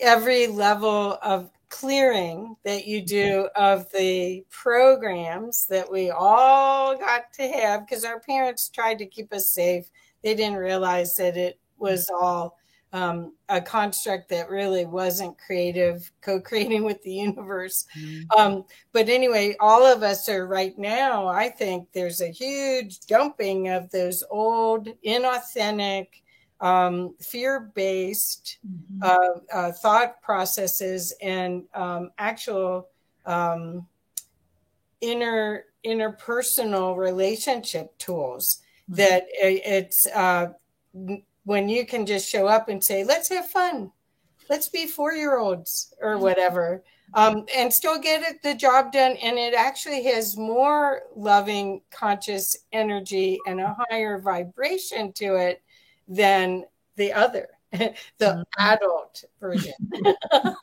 [0.00, 7.46] every level of clearing that you do of the programs that we all got to
[7.48, 9.90] have because our parents tried to keep us safe.
[10.24, 12.58] They didn't realize that it was all
[12.94, 17.86] um, a construct that really wasn't creative, co creating with the universe.
[17.98, 18.40] Mm-hmm.
[18.40, 23.68] Um, but anyway, all of us are right now, I think there's a huge dumping
[23.68, 26.06] of those old, inauthentic,
[26.60, 29.02] um, fear based mm-hmm.
[29.02, 32.88] uh, uh, thought processes and um, actual
[33.26, 33.86] um,
[35.00, 38.96] inner interpersonal relationship tools mm-hmm.
[38.96, 40.48] that it's uh,
[41.44, 43.92] when you can just show up and say, let's have fun.
[44.48, 46.22] Let's be four year olds or mm-hmm.
[46.22, 46.82] whatever.
[47.12, 49.16] Um, and still get it, the job done.
[49.22, 55.62] And it actually has more loving, conscious energy and a higher vibration to it
[56.08, 56.64] than
[56.96, 58.42] the other, the mm-hmm.
[58.58, 59.74] adult version.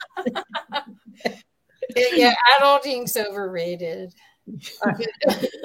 [1.95, 4.13] yeah, adulting's overrated.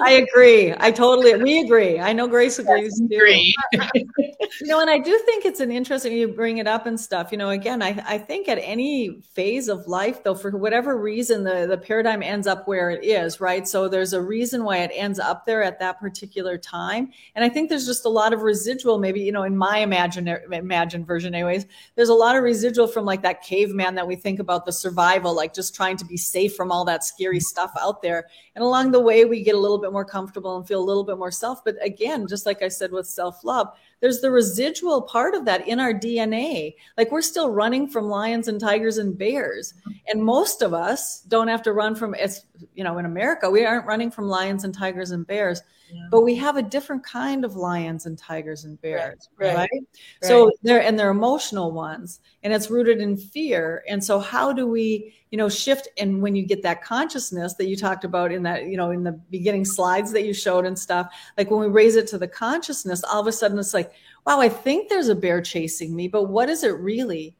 [0.00, 0.74] I agree.
[0.78, 1.98] I totally we agree.
[1.98, 3.52] I know Grace agrees too.
[3.94, 7.32] you know, and I do think it's an interesting you bring it up and stuff.
[7.32, 11.42] You know, again, I, I think at any phase of life, though, for whatever reason,
[11.42, 13.66] the, the paradigm ends up where it is, right?
[13.66, 17.10] So there's a reason why it ends up there at that particular time.
[17.34, 20.44] And I think there's just a lot of residual, maybe, you know, in my imaginary
[20.52, 24.38] imagined version, anyways, there's a lot of residual from like that caveman that we think
[24.38, 28.02] about the survival, like just trying to be safe from all that scary stuff out
[28.02, 28.26] there.
[28.54, 30.84] And a along the way, we get a little bit more comfortable and feel a
[30.84, 31.64] little bit more self.
[31.64, 33.68] But again, just like I said with self love,
[34.06, 36.76] there's the residual part of that in our DNA.
[36.96, 39.74] Like we're still running from lions and tigers and bears.
[40.06, 43.64] And most of us don't have to run from it's you know, in America, we
[43.64, 46.06] aren't running from lions and tigers and bears, yeah.
[46.10, 49.54] but we have a different kind of lions and tigers and bears, right?
[49.54, 49.70] right?
[49.72, 49.82] right.
[50.22, 53.82] So they're and they're emotional ones, and it's rooted in fear.
[53.88, 57.66] And so how do we, you know, shift and when you get that consciousness that
[57.66, 60.78] you talked about in that, you know, in the beginning slides that you showed and
[60.78, 63.92] stuff, like when we raise it to the consciousness, all of a sudden it's like,
[64.26, 67.36] wow, I think there's a bear chasing me, but what is it really?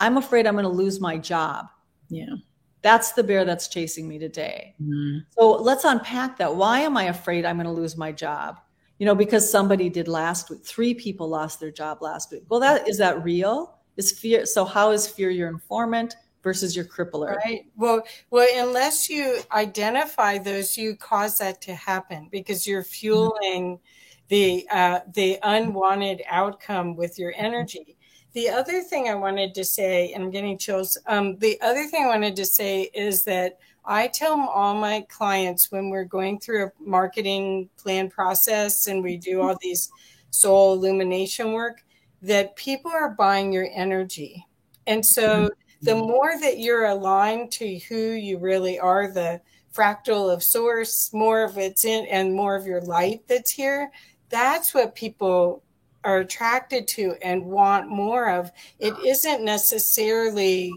[0.00, 1.66] I'm afraid I'm going to lose my job.
[2.08, 2.36] Yeah.
[2.82, 4.74] That's the bear that's chasing me today.
[4.80, 5.18] Mm-hmm.
[5.30, 6.54] So let's unpack that.
[6.54, 8.60] Why am I afraid I'm going to lose my job?
[8.98, 10.64] You know, because somebody did last week.
[10.64, 12.44] Three people lost their job last week.
[12.48, 13.78] Well, that is that real?
[13.96, 17.36] Is fear so how is fear your informant versus your crippler?
[17.36, 17.66] Right.
[17.76, 23.82] Well, well, unless you identify those, you cause that to happen because you're fueling mm-hmm.
[24.28, 27.96] The uh, the unwanted outcome with your energy.
[28.34, 30.98] The other thing I wanted to say, and I'm getting chills.
[31.06, 35.72] Um, the other thing I wanted to say is that I tell all my clients
[35.72, 39.90] when we're going through a marketing plan process and we do all these
[40.30, 41.82] soul illumination work
[42.20, 44.46] that people are buying your energy.
[44.86, 45.48] And so
[45.82, 49.40] the more that you're aligned to who you really are, the
[49.74, 53.90] fractal of source, more of it's in and more of your light that's here,
[54.28, 55.62] that's what people
[56.04, 58.50] are attracted to and want more of.
[58.78, 60.72] It isn't necessarily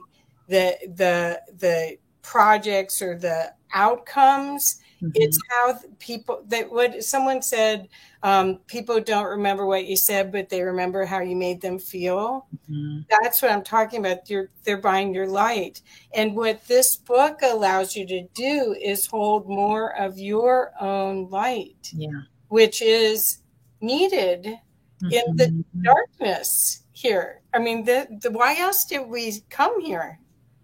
[0.48, 4.78] the the the projects or the outcomes.
[5.02, 5.14] Mm-hmm.
[5.16, 7.90] it's how people that what someone said
[8.22, 12.46] um, people don't remember what you said but they remember how you made them feel.
[12.70, 13.00] Mm-hmm.
[13.10, 14.30] that's what i'm talking about.
[14.30, 15.82] You're they're buying your light.
[16.14, 21.92] And what this book allows you to do is hold more of your own light.
[21.96, 23.38] Yeah which is
[23.80, 25.82] needed in the mm-hmm.
[25.84, 27.42] darkness here.
[27.54, 30.20] I mean, the, the why else did we come here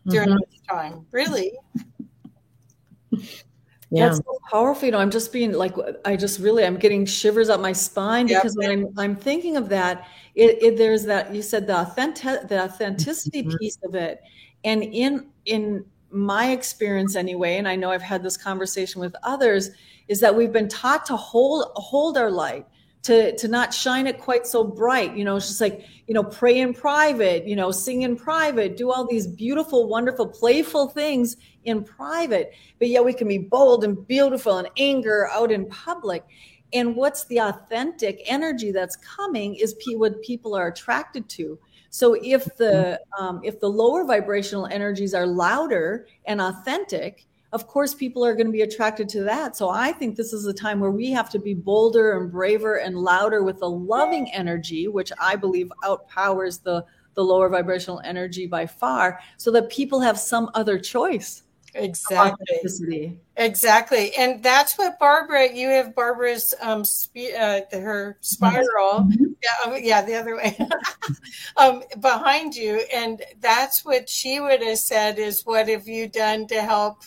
[0.06, 0.52] during mm-hmm.
[0.52, 1.06] this time?
[1.12, 1.54] Really?
[3.90, 4.08] Yeah.
[4.08, 4.86] That's so powerful.
[4.86, 5.74] You know, I'm just being like,
[6.04, 8.70] I just really, I'm getting shivers up my spine because yep.
[8.70, 12.66] when I'm, I'm thinking of that, it, it, there's that, you said the authentic, the
[12.66, 13.56] authenticity mm-hmm.
[13.56, 14.20] piece of it.
[14.66, 19.70] And in, in my experience anyway, and I know I've had this conversation with others,
[20.08, 22.66] is that we've been taught to hold, hold our light,
[23.04, 26.24] to to not shine it quite so bright you know it's just like you know
[26.24, 31.38] pray in private you know sing in private do all these beautiful wonderful playful things
[31.68, 32.54] in private.
[32.80, 36.24] But yet we can be bold and beautiful and anger out in public.
[36.74, 41.60] And what's the authentic energy that's coming is what people are attracted to.
[41.90, 47.94] So if the um, if the lower vibrational energies are louder and authentic of course
[47.94, 50.80] people are going to be attracted to that so i think this is a time
[50.80, 55.12] where we have to be bolder and braver and louder with a loving energy which
[55.20, 56.84] i believe outpowers the
[57.14, 61.44] the lower vibrational energy by far so that people have some other choice
[61.78, 63.20] Exactly.
[63.36, 64.16] Exactly.
[64.16, 69.02] And that's what Barbara, you have Barbara's, um, spe- uh, her spiral.
[69.02, 69.26] Mm-hmm.
[69.44, 70.58] Yeah, um, yeah, the other way
[71.58, 72.84] um, behind you.
[72.94, 77.04] And that's what she would have said is, what have you done to help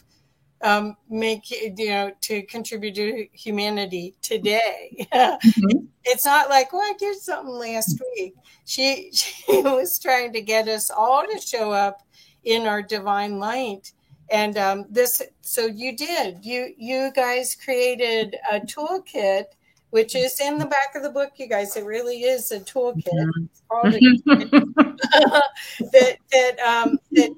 [0.62, 5.06] um, make, you know, to contribute to humanity today?
[5.12, 5.84] mm-hmm.
[6.04, 8.34] It's not like, well, I did something last week.
[8.64, 12.02] She, she was trying to get us all to show up
[12.44, 13.92] in our divine light
[14.30, 19.44] and um, this so you did you you guys created a toolkit
[19.90, 23.04] which is in the back of the book you guys it really is a toolkit
[25.92, 27.30] that that um, that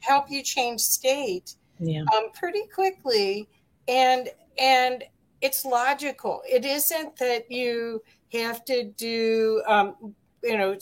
[0.00, 2.02] help you change state yeah.
[2.16, 3.48] um, pretty quickly
[3.88, 5.04] and and
[5.40, 8.02] it's logical it isn't that you
[8.32, 10.76] have to do um, you know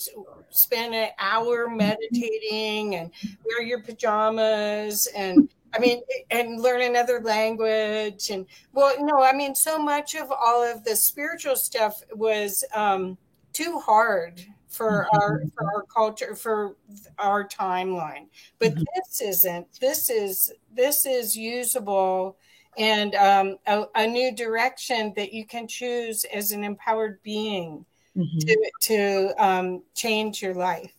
[0.51, 3.11] spend an hour meditating and
[3.45, 8.31] wear your pajamas and I mean, and learn another language.
[8.31, 13.17] And well, no, I mean, so much of all of the spiritual stuff was um,
[13.53, 15.19] too hard for mm-hmm.
[15.19, 16.77] our for our culture for
[17.19, 18.27] our timeline.
[18.59, 18.83] But mm-hmm.
[18.97, 19.67] this isn't.
[19.81, 22.37] This is this is usable
[22.79, 27.85] and um, a, a, new direction that you can choose as an empowered being
[28.17, 28.39] mm-hmm.
[28.39, 30.93] to to um, change your life.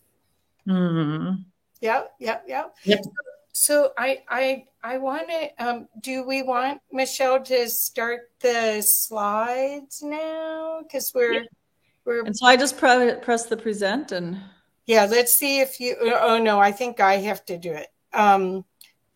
[0.67, 1.41] Mm-hmm.
[1.81, 2.75] Yep, yep, yep.
[2.83, 3.03] yep.
[3.53, 5.65] So I I I want to.
[5.65, 10.81] Um, do we want Michelle to start the slides now?
[10.83, 11.45] Because we're.
[12.05, 12.25] We're.
[12.25, 14.39] And so I just pre- press the present and.
[14.85, 15.95] Yeah, let's see if you.
[16.01, 17.87] Oh no, I think I have to do it.
[18.13, 18.65] Um,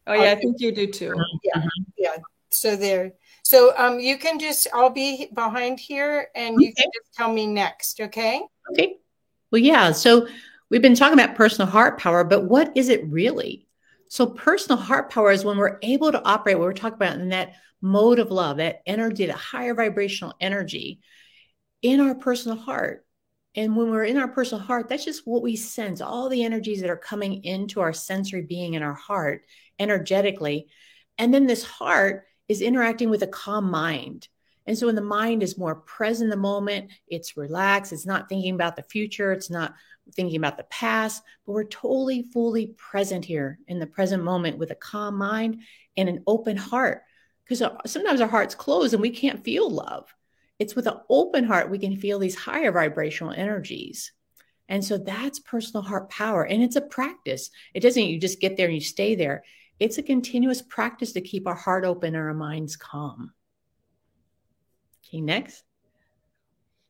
[0.08, 1.14] oh yeah, I think you do too.
[1.44, 1.64] Yeah,
[1.98, 2.18] yeah.
[2.50, 3.12] So there.
[3.48, 7.48] So um, you can just, I'll be behind here and you can just tell me
[7.48, 8.42] next, okay?
[8.74, 8.98] Okay.
[9.52, 9.94] Well, yeah.
[9.94, 10.28] So
[10.70, 13.66] we've been talking about personal heart power, but what is it really?
[14.10, 17.30] So personal heart power is when we're able to operate, what we're talking about in
[17.30, 21.00] that mode of love, that energy, that higher vibrational energy
[21.82, 23.06] in our personal heart.
[23.56, 26.82] And when we're in our personal heart, that's just what we sense, all the energies
[26.82, 29.44] that are coming into our sensory being in our heart
[29.80, 30.68] energetically.
[31.18, 34.28] And then this heart is interacting with a calm mind.
[34.68, 38.28] And so when the mind is more present in the moment, it's relaxed, it's not
[38.28, 39.74] thinking about the future, it's not
[40.14, 44.72] thinking about the past, but we're totally fully present here in the present moment with
[44.72, 45.62] a calm mind
[45.96, 47.04] and an open heart.
[47.44, 50.14] Because uh, sometimes our heart's closed and we can't feel love.
[50.60, 54.12] It's with an open heart we can feel these higher vibrational energies.
[54.70, 56.43] And so that's personal heart power.
[56.43, 57.51] And it's a practice.
[57.74, 59.43] It doesn't you just get there and you stay there
[59.80, 63.34] it's a continuous practice to keep our heart open and our minds calm.
[65.05, 65.64] Okay, next.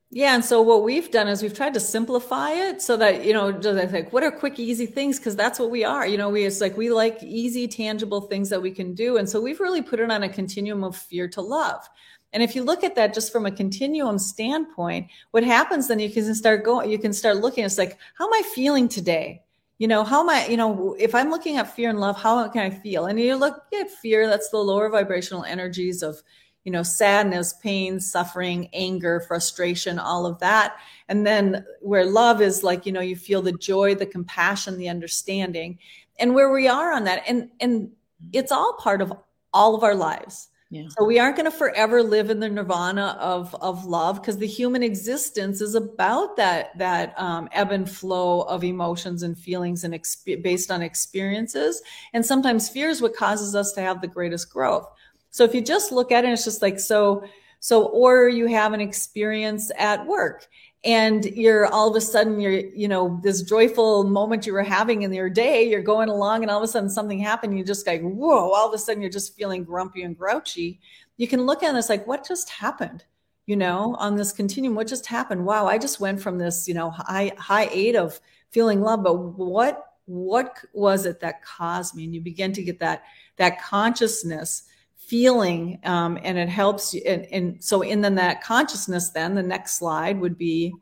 [0.09, 3.33] Yeah, and so what we've done is we've tried to simplify it so that you
[3.33, 5.19] know, just like what are quick, easy things?
[5.19, 6.07] Because that's what we are.
[6.07, 9.27] You know, we it's like we like easy, tangible things that we can do, and
[9.27, 11.85] so we've really put it on a continuum of fear to love.
[12.33, 16.09] And if you look at that just from a continuum standpoint, what happens then you
[16.09, 17.63] can start going, you can start looking.
[17.63, 19.43] It's like, how am I feeling today?
[19.77, 22.47] you know how am i you know if i'm looking at fear and love how
[22.49, 26.21] can i feel and you look at fear that's the lower vibrational energies of
[26.63, 30.77] you know sadness pain suffering anger frustration all of that
[31.09, 34.89] and then where love is like you know you feel the joy the compassion the
[34.89, 35.77] understanding
[36.19, 37.91] and where we are on that and and
[38.33, 39.13] it's all part of
[39.53, 40.87] all of our lives yeah.
[40.97, 44.47] So we aren't going to forever live in the nirvana of of love because the
[44.47, 49.93] human existence is about that that um, ebb and flow of emotions and feelings and
[49.93, 51.81] exp- based on experiences.
[52.11, 54.89] And sometimes fear is what causes us to have the greatest growth.
[55.29, 57.23] So if you just look at it, it's just like so.
[57.59, 60.47] So or you have an experience at work
[60.83, 65.01] and you're all of a sudden you're you know this joyful moment you were having
[65.01, 67.87] in your day you're going along and all of a sudden something happened you just
[67.87, 70.79] like whoa all of a sudden you're just feeling grumpy and grouchy.
[71.17, 73.03] You can look at this like what just happened?
[73.47, 75.45] You know on this continuum what just happened?
[75.45, 78.19] Wow i just went from this you know high high eight of
[78.51, 82.05] feeling love but what what was it that caused me?
[82.05, 83.03] And you begin to get that
[83.35, 84.63] that consciousness
[85.07, 89.43] feeling um, and it helps you and, and so in then that consciousness then the
[89.43, 90.73] next slide would be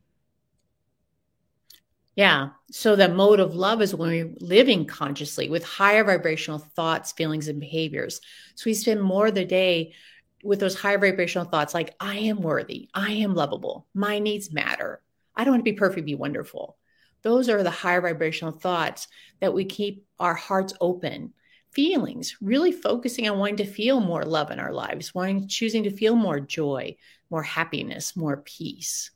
[2.15, 2.51] yeah.
[2.71, 7.49] So the mode of love is when we're living consciously with higher vibrational thoughts feelings
[7.49, 8.21] and behaviors.
[8.55, 9.93] So we spend more of the day
[10.41, 12.87] with those higher vibrational thoughts like i am worthy.
[12.93, 13.85] I am lovable.
[13.93, 15.01] My needs matter.
[15.35, 16.77] I don't want to be perfect be wonderful.
[17.21, 19.07] Those are the higher vibrational thoughts
[19.41, 21.33] that we keep our hearts open
[21.75, 25.91] feelings, really focusing on wanting to feel more love in our lives, wanting choosing to
[25.91, 26.95] feel more joy,
[27.29, 29.11] more happiness, more peace.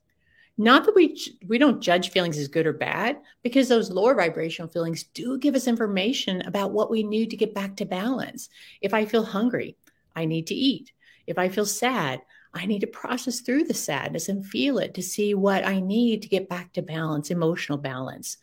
[0.57, 4.69] Not that we we don't judge feelings as good or bad, because those lower vibrational
[4.69, 8.49] feelings do give us information about what we need to get back to balance.
[8.81, 9.77] If I feel hungry,
[10.17, 10.91] I need to eat.
[11.27, 12.21] If I feel sad,
[12.53, 16.23] I need to process through the sadness and feel it to see what I need
[16.23, 18.37] to get back to balance, emotional balance.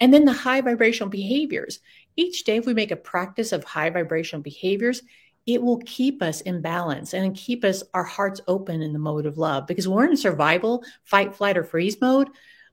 [0.00, 1.80] And then the high vibrational behaviors.
[2.18, 5.02] Each day, if we make a practice of high vibrational behaviors,
[5.46, 9.24] it will keep us in balance and keep us our hearts open in the mode
[9.24, 9.66] of love.
[9.66, 12.28] Because we're in survival fight flight or freeze mode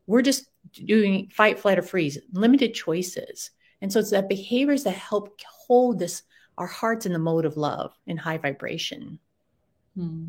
[0.08, 3.52] we're just doing fight flight or freeze limited choices.
[3.82, 6.24] And so it's that behaviors that help hold this
[6.58, 9.20] our hearts in the mode of love in high vibration.
[9.96, 10.28] Hmm.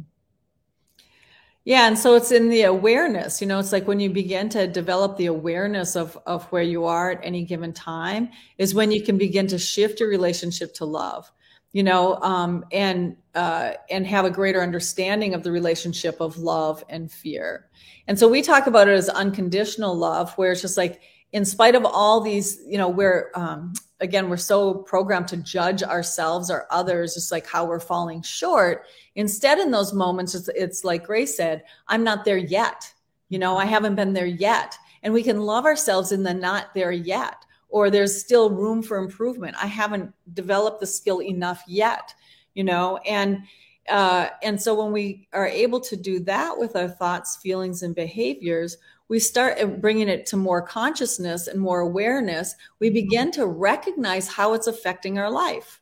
[1.67, 4.67] Yeah and so it's in the awareness you know it's like when you begin to
[4.67, 9.03] develop the awareness of of where you are at any given time is when you
[9.03, 11.31] can begin to shift your relationship to love
[11.77, 16.83] you know, um, and uh, and have a greater understanding of the relationship of love
[16.89, 17.69] and fear.
[18.07, 21.03] And so we talk about it as unconditional love, where it's just like,
[21.33, 25.83] in spite of all these, you know, where um, again we're so programmed to judge
[25.83, 28.85] ourselves or others, just like how we're falling short.
[29.15, 32.93] Instead, in those moments, it's, it's like Grace said, "I'm not there yet."
[33.29, 36.75] You know, I haven't been there yet, and we can love ourselves in the not
[36.75, 39.57] there yet or there's still room for improvement.
[39.61, 42.15] I haven't developed the skill enough yet,
[42.55, 43.43] you know, and
[43.89, 47.95] uh, and so when we are able to do that with our thoughts, feelings, and
[47.95, 48.79] behaviors,
[49.09, 52.55] we start bringing it to more consciousness and more awareness.
[52.81, 52.95] We mm-hmm.
[52.95, 55.81] begin to recognize how it's affecting our life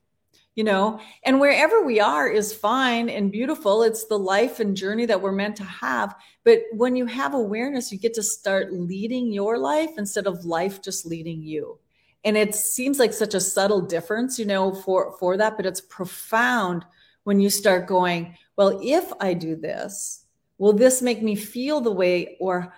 [0.54, 1.00] you know?
[1.24, 3.82] And wherever we are is fine and beautiful.
[3.82, 6.14] It's the life and journey that we're meant to have.
[6.44, 10.82] But when you have awareness you get to start leading your life instead of life
[10.82, 11.78] just leading you.
[12.24, 15.82] And it seems like such a subtle difference you know for for that but it's
[15.82, 16.84] profound
[17.24, 20.24] when you start going well if i do this
[20.56, 22.72] will this make me feel the way or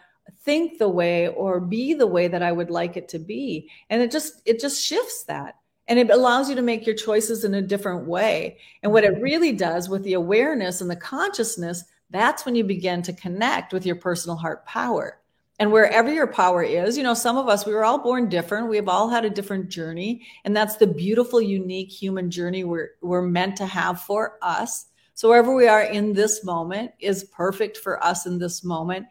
[0.46, 4.00] think the way or be the way that i would like it to be and
[4.00, 5.56] it just it just shifts that
[5.88, 8.58] and it allows you to make your choices in a different way.
[8.82, 9.22] And what it mm-hmm.
[9.22, 13.86] really does with the awareness and the consciousness, that's when you begin to connect with
[13.86, 15.20] your personal heart power.
[15.58, 18.68] And wherever your power is, you know, some of us, we were all born different.
[18.68, 20.26] We've all had a different journey.
[20.44, 24.86] And that's the beautiful, unique human journey we're, we're meant to have for us.
[25.14, 29.06] So wherever we are in this moment is perfect for us in this moment.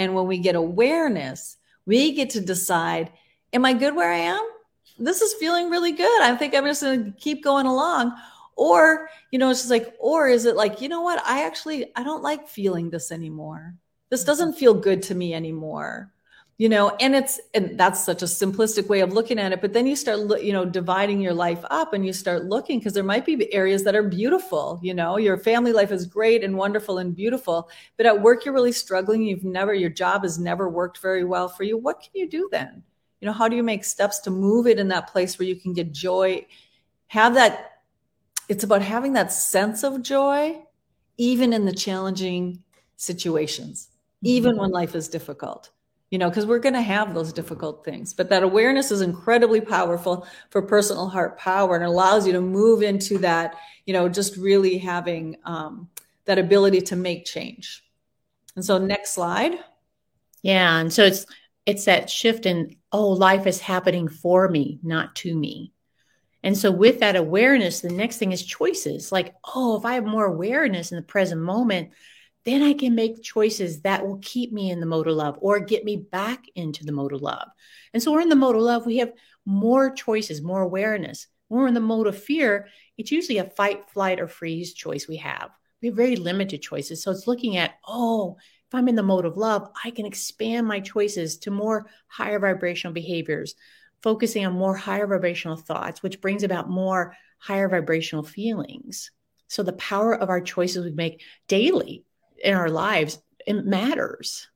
[0.00, 3.12] And when we get awareness, we get to decide,
[3.52, 4.40] am I good where I am?
[5.00, 6.22] this is feeling really good.
[6.22, 8.14] I think I'm just going to keep going along.
[8.54, 11.22] Or, you know, it's just like, or is it like, you know what?
[11.24, 13.74] I actually, I don't like feeling this anymore.
[14.10, 16.12] This doesn't feel good to me anymore.
[16.60, 19.62] You know, and it's, and that's such a simplistic way of looking at it.
[19.62, 22.92] But then you start, you know, dividing your life up and you start looking because
[22.92, 24.78] there might be areas that are beautiful.
[24.82, 27.70] You know, your family life is great and wonderful and beautiful.
[27.96, 29.22] But at work, you're really struggling.
[29.22, 31.78] You've never, your job has never worked very well for you.
[31.78, 32.82] What can you do then?
[33.20, 35.56] you know how do you make steps to move it in that place where you
[35.56, 36.44] can get joy
[37.08, 37.82] have that
[38.48, 40.60] it's about having that sense of joy
[41.16, 42.62] even in the challenging
[42.96, 43.88] situations
[44.22, 44.62] even mm-hmm.
[44.62, 45.70] when life is difficult
[46.10, 48.12] you know because we're going to have those difficult things.
[48.12, 52.82] But that awareness is incredibly powerful for personal heart power and allows you to move
[52.82, 53.56] into that
[53.86, 55.88] you know just really having um,
[56.26, 57.84] that ability to make change.
[58.56, 59.54] And so next slide.
[60.42, 61.26] Yeah and so it's
[61.64, 65.72] it's that shift in oh life is happening for me not to me.
[66.42, 69.12] And so with that awareness the next thing is choices.
[69.12, 71.90] Like oh if i have more awareness in the present moment
[72.44, 75.60] then i can make choices that will keep me in the mode of love or
[75.60, 77.48] get me back into the mode of love.
[77.92, 78.86] And so we're in the mode of love.
[78.86, 79.12] We have
[79.44, 81.26] more choices more awareness.
[81.48, 85.08] When we're in the mode of fear it's usually a fight flight or freeze choice
[85.08, 85.50] we have.
[85.80, 87.02] We have very limited choices.
[87.02, 88.36] So it's looking at oh
[88.70, 92.38] if I'm in the mode of love, I can expand my choices to more higher
[92.38, 93.56] vibrational behaviors,
[94.00, 99.10] focusing on more higher vibrational thoughts, which brings about more higher vibrational feelings.
[99.48, 102.04] So the power of our choices we make daily
[102.40, 104.48] in our lives, it matters.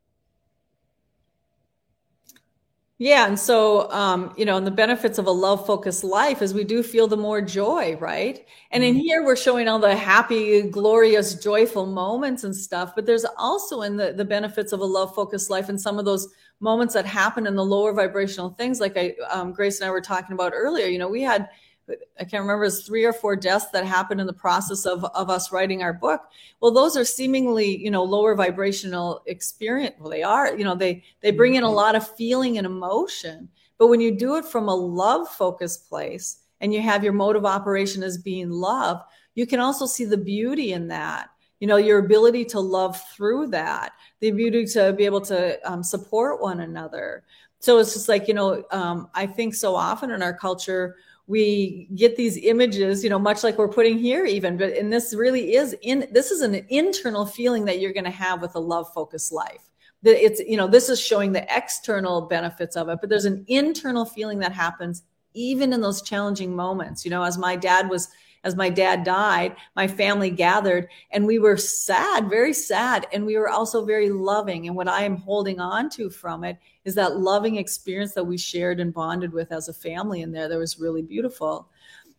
[2.99, 3.27] Yeah.
[3.27, 6.63] And so, um, you know, and the benefits of a love focused life is we
[6.63, 8.47] do feel the more joy, right?
[8.71, 9.01] And in mm-hmm.
[9.01, 12.95] here, we're showing all the happy, glorious, joyful moments and stuff.
[12.95, 16.05] But there's also in the, the benefits of a love focused life and some of
[16.05, 16.29] those
[16.61, 20.01] moments that happen in the lower vibrational things, like I, um, Grace and I were
[20.01, 20.87] talking about earlier.
[20.87, 21.49] You know, we had
[21.89, 25.29] I can't remember, it's three or four deaths that happened in the process of, of
[25.29, 26.23] us writing our book.
[26.61, 29.97] Well, those are seemingly, you know, lower vibrational experience.
[29.99, 31.77] Well, they are, you know, they, they bring in a mm-hmm.
[31.77, 33.49] lot of feeling and emotion.
[33.79, 37.37] But when you do it from a love focused place and you have your mode
[37.37, 39.03] of operation as being love,
[39.35, 41.29] you can also see the beauty in that
[41.61, 45.83] you know your ability to love through that the ability to be able to um,
[45.83, 47.25] support one another
[47.59, 50.97] so it's just like you know um, i think so often in our culture
[51.27, 55.15] we get these images you know much like we're putting here even but and this
[55.15, 58.61] really is in this is an internal feeling that you're going to have with a
[58.61, 59.71] love focused life.
[60.03, 63.45] That it's you know this is showing the external benefits of it but there's an
[63.49, 65.03] internal feeling that happens
[65.33, 67.05] even in those challenging moments.
[67.05, 68.09] You know as my dad was
[68.45, 73.07] as my dad died, my family gathered and we were sad, very sad.
[73.13, 74.67] And we were also very loving.
[74.67, 78.37] And what I am holding on to from it is that loving experience that we
[78.37, 81.69] shared and bonded with as a family in there that was really beautiful.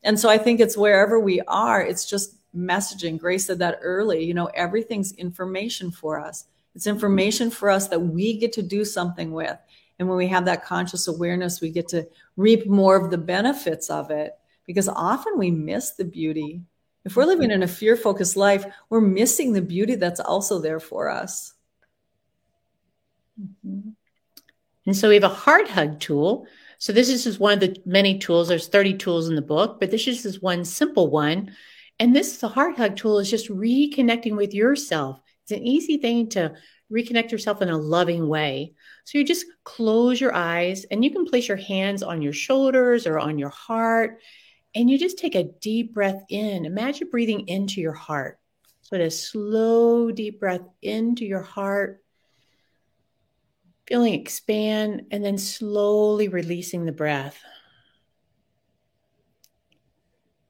[0.03, 3.19] And so I think it's wherever we are, it's just messaging.
[3.19, 6.45] Grace said that early, you know, everything's information for us.
[6.73, 9.57] It's information for us that we get to do something with.
[9.99, 13.89] And when we have that conscious awareness, we get to reap more of the benefits
[13.89, 14.33] of it
[14.65, 16.61] because often we miss the beauty.
[17.03, 20.79] If we're living in a fear focused life, we're missing the beauty that's also there
[20.79, 21.53] for us.
[23.39, 23.89] Mm-hmm.
[24.87, 26.47] And so we have a heart hug tool.
[26.77, 28.47] So this is just one of the many tools.
[28.47, 31.55] There's 30 tools in the book, but this is just one simple one.
[31.99, 35.19] And this the heart hug tool is just reconnecting with yourself.
[35.43, 36.53] It's an easy thing to
[36.91, 38.73] reconnect yourself in a loving way.
[39.05, 43.07] So you just close your eyes and you can place your hands on your shoulders
[43.07, 44.19] or on your heart
[44.75, 46.65] and you just take a deep breath in.
[46.65, 48.39] Imagine breathing into your heart.
[48.81, 52.03] So, a slow, deep breath into your heart,
[53.87, 57.39] feeling expand, and then slowly releasing the breath.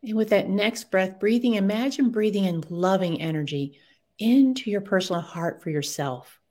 [0.04, 3.80] And with that next breath, breathing, imagine breathing in loving energy
[4.20, 6.42] into your personal heart for yourself.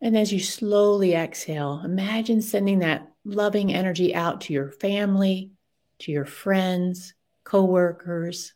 [0.00, 5.50] And as you slowly exhale, imagine sending that loving energy out to your family,
[5.98, 7.14] to your friends,
[7.44, 8.54] coworkers.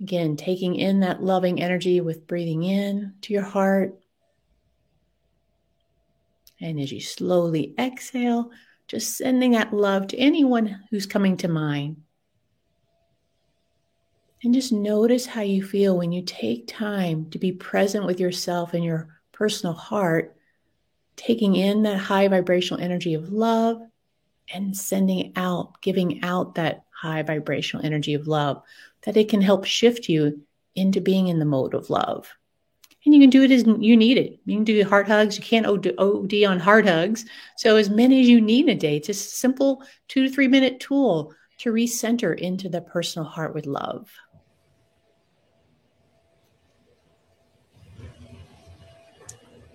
[0.00, 3.98] Again, taking in that loving energy with breathing in to your heart.
[6.60, 8.50] And as you slowly exhale,
[8.86, 11.98] just sending that love to anyone who's coming to mind.
[14.42, 18.72] And just notice how you feel when you take time to be present with yourself
[18.72, 20.37] and your personal heart
[21.18, 23.82] taking in that high vibrational energy of love
[24.52, 28.62] and sending out, giving out that high vibrational energy of love,
[29.02, 30.40] that it can help shift you
[30.74, 32.32] into being in the mode of love.
[33.04, 34.38] And you can do it as you need it.
[34.44, 35.36] You can do heart hugs.
[35.36, 37.24] You can't OD on heart hugs.
[37.56, 40.80] So, as many as you need a day, it's a simple two to three minute
[40.80, 44.10] tool to recenter into the personal heart with love.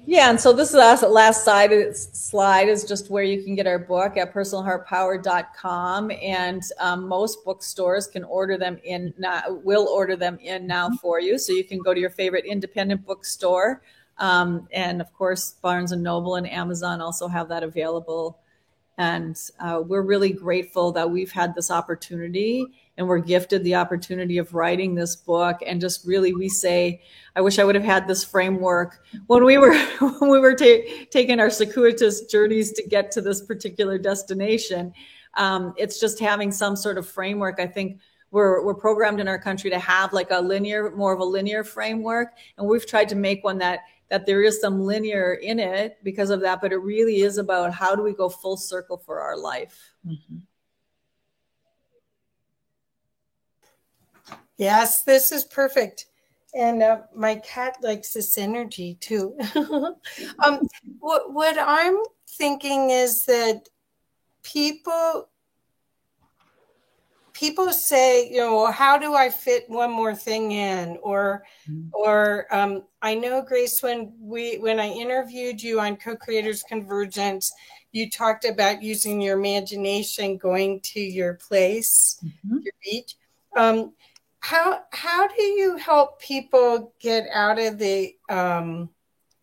[0.05, 3.79] Yeah, and so this last last slide slide is just where you can get our
[3.79, 10.37] book at personalheartpower.com, and um, most bookstores can order them in now, will order them
[10.41, 10.95] in now mm-hmm.
[10.95, 11.39] for you.
[11.39, 13.81] So you can go to your favorite independent bookstore,
[14.17, 18.39] um, and of course Barnes and Noble and Amazon also have that available.
[18.97, 22.65] And uh, we're really grateful that we've had this opportunity
[22.97, 25.57] and we're gifted the opportunity of writing this book.
[25.65, 27.01] And just really we say
[27.35, 29.03] i wish i would have had this framework.
[29.27, 29.75] When we were
[30.19, 34.93] when we were ta- taking our circuitous journeys to get to this particular destination
[35.35, 37.59] um, it's just having some sort of framework.
[37.59, 37.99] I think
[38.31, 41.63] we're, we're programmed in our country to have like a linear more of a linear
[41.63, 42.29] framework.
[42.57, 43.81] And we've tried to make one that
[44.13, 47.73] that there is some linear in it because of that but it really is about
[47.73, 50.37] how do we go full circle for our life mm-hmm.
[54.57, 56.07] Yes, this is perfect.
[56.55, 59.35] And uh, my cat likes this energy too.
[59.55, 60.61] um,
[60.99, 61.97] what, what I'm
[62.29, 63.67] thinking is that
[64.43, 65.29] people
[67.33, 70.97] people say, you know, how do I fit one more thing in?
[71.01, 71.89] Or, mm-hmm.
[71.93, 77.51] or um, I know Grace, when we when I interviewed you on Co-Creators Convergence,
[77.91, 82.59] you talked about using your imagination, going to your place, mm-hmm.
[82.59, 83.15] your beach.
[83.55, 83.93] Um,
[84.39, 88.89] how how do you help people get out of the um,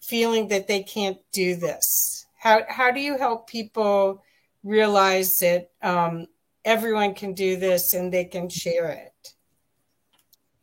[0.00, 2.26] feeling that they can't do this?
[2.38, 4.22] How how do you help people
[4.62, 6.26] realize that um,
[6.64, 9.34] everyone can do this and they can share it?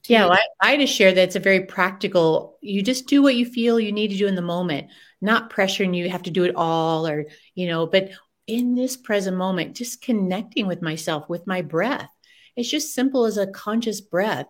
[0.08, 2.58] yeah, well, I, I just share that it's a very practical.
[2.62, 4.88] You just do what you feel you need to do in the moment,
[5.22, 7.26] not pressuring you have to do it all or
[7.56, 7.88] you know.
[7.88, 8.12] But
[8.48, 12.10] in this present moment, just connecting with myself, with my breath
[12.58, 14.48] it's just simple as a conscious breath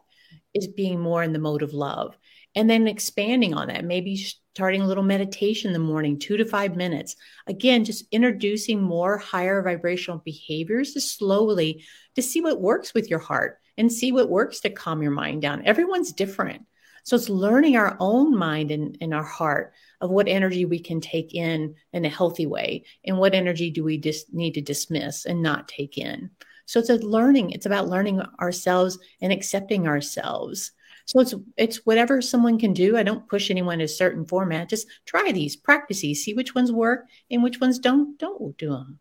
[0.53, 2.17] is being more in the mode of love.
[2.57, 6.43] And then expanding on that, maybe starting a little meditation in the morning, two to
[6.43, 7.15] five minutes.
[7.45, 11.85] Again, just introducing more higher vibrational behaviors to slowly
[12.15, 15.43] to see what works with your heart and see what works to calm your mind
[15.43, 15.67] down.
[15.67, 16.63] Everyone's different.
[17.03, 20.99] So it's learning our own mind and, and our heart of what energy we can
[20.99, 25.25] take in in a healthy way and what energy do we just need to dismiss
[25.25, 26.31] and not take in.
[26.65, 30.71] So it's a learning, it's about learning ourselves and accepting ourselves.
[31.07, 32.97] So it's it's whatever someone can do.
[32.97, 34.67] I don't push anyone a certain format.
[34.69, 38.71] Just try these, practice these, see which ones work and which ones don't don't do
[38.71, 38.99] them.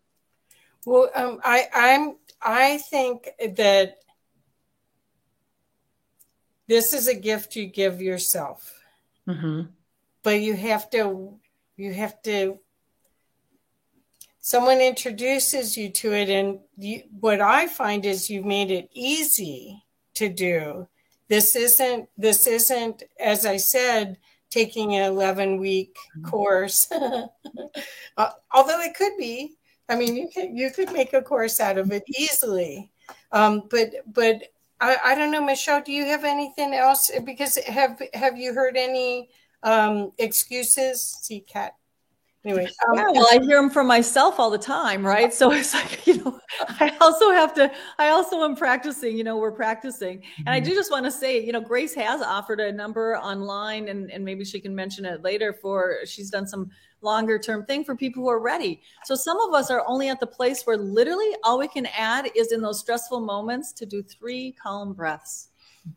[0.85, 3.97] Well, um, I I'm I think that
[6.69, 8.73] this is a gift you give yourself,
[9.29, 9.63] mm-hmm.
[10.23, 11.41] but you have to
[11.77, 12.61] you have to
[14.39, 19.83] someone introduces you to it and you, what i find is you've made it easy
[20.15, 20.87] to do
[21.29, 24.17] this isn't this isn't as i said
[24.51, 26.29] taking an 11 week mm-hmm.
[26.29, 26.91] course.
[28.19, 29.57] Uh, although it could be.
[29.91, 32.91] I mean you can you could make a course out of it easily.
[33.31, 34.43] Um, but but
[34.81, 37.11] I, I don't know michelle do you have anything else?
[37.27, 39.29] Because have have you heard any
[39.63, 41.03] um, excuses?
[41.21, 41.75] See cat
[42.47, 45.33] anyway um, yeah, well i hear them from myself all the time right?
[45.33, 46.39] So it's like you know
[46.81, 50.23] i also have to i also am practicing you know we're practicing.
[50.39, 50.69] And i mm-hmm.
[50.69, 54.25] do just want to say you know grace has offered a number online and, and
[54.25, 56.71] maybe she can mention it later for she's done some
[57.03, 58.83] longer term thing for people who are ready.
[59.05, 62.31] So some of us are only at the place where literally all we can add
[62.35, 65.49] is in those stressful moments to do three calm breaths.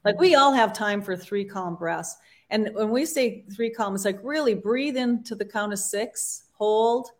[0.05, 2.15] Like we all have time for three calm breaths
[2.49, 6.43] and when we say three calm, it's like really breathe into the count of six,
[6.53, 7.11] hold,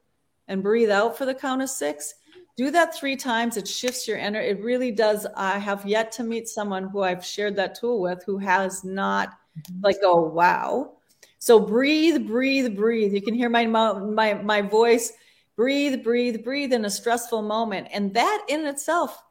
[0.48, 2.16] and breathe out for the count of six.
[2.58, 3.56] Do that three times.
[3.56, 4.50] It shifts your energy.
[4.50, 5.26] It really does.
[5.38, 9.30] I have yet to meet someone who I've shared that tool with who has not
[9.30, 9.82] mm-hmm.
[9.84, 10.94] like, oh, wow.
[11.38, 13.14] So breathe, breathe, breathe.
[13.14, 15.14] You can hear my my my voice.
[15.56, 17.88] Breathe, breathe, breathe in a stressful moment.
[17.94, 19.22] And that in itself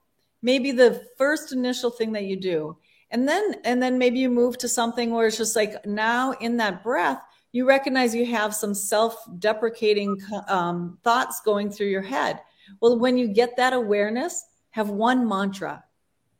[0.40, 2.76] may be the first initial thing that you do
[3.11, 6.56] and then and then maybe you move to something where it's just like now in
[6.56, 7.20] that breath
[7.52, 10.16] you recognize you have some self-deprecating
[10.48, 12.40] um, thoughts going through your head
[12.80, 15.82] well when you get that awareness have one mantra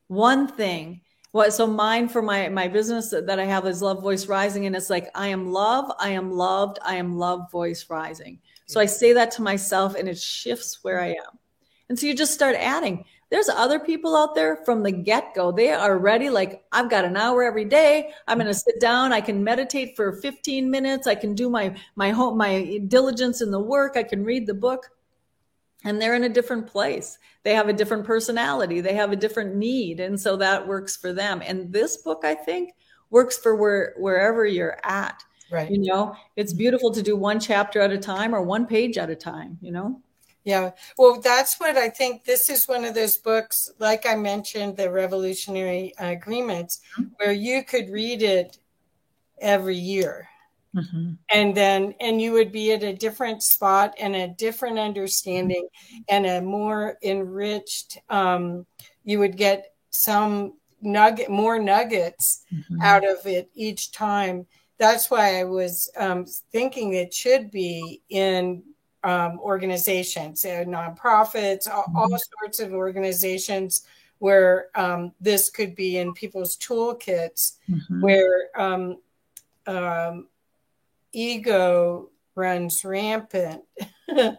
[0.09, 1.01] one thing
[1.33, 4.75] well, so mine for my my business that I have is love voice rising, and
[4.75, 8.39] it's like I am love, I am loved, I am love voice rising.
[8.67, 11.39] So I say that to myself, and it shifts where I am.
[11.89, 13.05] And so you just start adding.
[13.31, 15.53] There's other people out there from the get go.
[15.53, 16.31] They are ready.
[16.31, 18.11] Like, I've got an hour every day.
[18.27, 19.13] I'm going to sit down.
[19.13, 21.07] I can meditate for 15 minutes.
[21.07, 23.97] I can do my, my home, my diligence in the work.
[23.97, 24.91] I can read the book.
[25.85, 27.19] And they're in a different place.
[27.45, 28.81] They have a different personality.
[28.81, 30.01] They have a different need.
[30.01, 31.43] And so that works for them.
[31.45, 32.73] And this book, I think,
[33.11, 35.23] works for where, wherever you're at.
[35.51, 35.71] Right.
[35.71, 39.09] You know, it's beautiful to do one chapter at a time or one page at
[39.11, 40.01] a time, you know?
[40.45, 40.71] Yeah.
[40.97, 42.25] Well, that's what I think.
[42.25, 47.11] This is one of those books, like I mentioned, the Revolutionary Agreements, mm-hmm.
[47.17, 48.59] where you could read it
[49.41, 50.29] every year.
[50.75, 51.13] Mm-hmm.
[51.31, 56.03] And then, and you would be at a different spot and a different understanding mm-hmm.
[56.09, 58.67] and a more enriched, um,
[59.05, 62.81] you would get some nugget, more nuggets mm-hmm.
[62.83, 64.47] out of it each time.
[64.79, 68.63] That's why I was um, thinking it should be in
[69.05, 72.17] um, organizations, uh, nonprofits, all, all, mm-hmm.
[72.41, 73.83] sorts of organizations
[74.19, 78.01] where um, this could be in people's toolkits, mm-hmm.
[78.01, 78.97] where um,
[79.67, 80.27] um
[81.13, 83.63] ego runs rampant.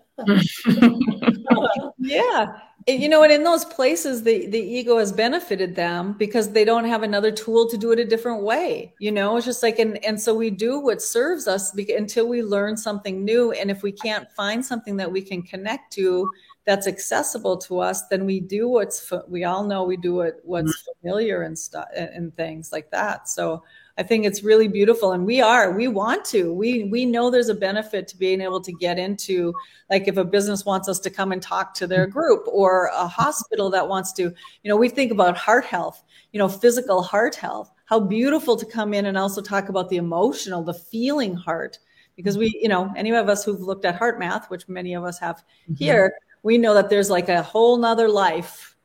[1.97, 2.45] yeah
[2.89, 6.85] you know and in those places the the ego has benefited them because they don't
[6.85, 9.37] have another tool to do it a different way you know?
[9.37, 13.23] It's just like and and so we do what serves us until we learn something
[13.23, 13.51] new.
[13.51, 16.29] And if we can't find something that we can connect to
[16.65, 20.71] that's accessible to us then we do what's we all know we do what what's
[20.71, 20.99] mm-hmm.
[21.01, 23.29] familiar and stuff and things like that.
[23.29, 23.63] So
[23.99, 25.11] I think it's really beautiful.
[25.11, 28.61] And we are, we want to, we, we know there's a benefit to being able
[28.61, 29.53] to get into,
[29.89, 33.05] like if a business wants us to come and talk to their group or a
[33.05, 37.35] hospital that wants to, you know, we think about heart health, you know, physical heart
[37.35, 41.77] health, how beautiful to come in and also talk about the emotional, the feeling heart.
[42.15, 45.19] Because we, you know, any of us who've looked at HeartMath, which many of us
[45.19, 45.73] have mm-hmm.
[45.73, 48.77] here, we know that there's like a whole nother life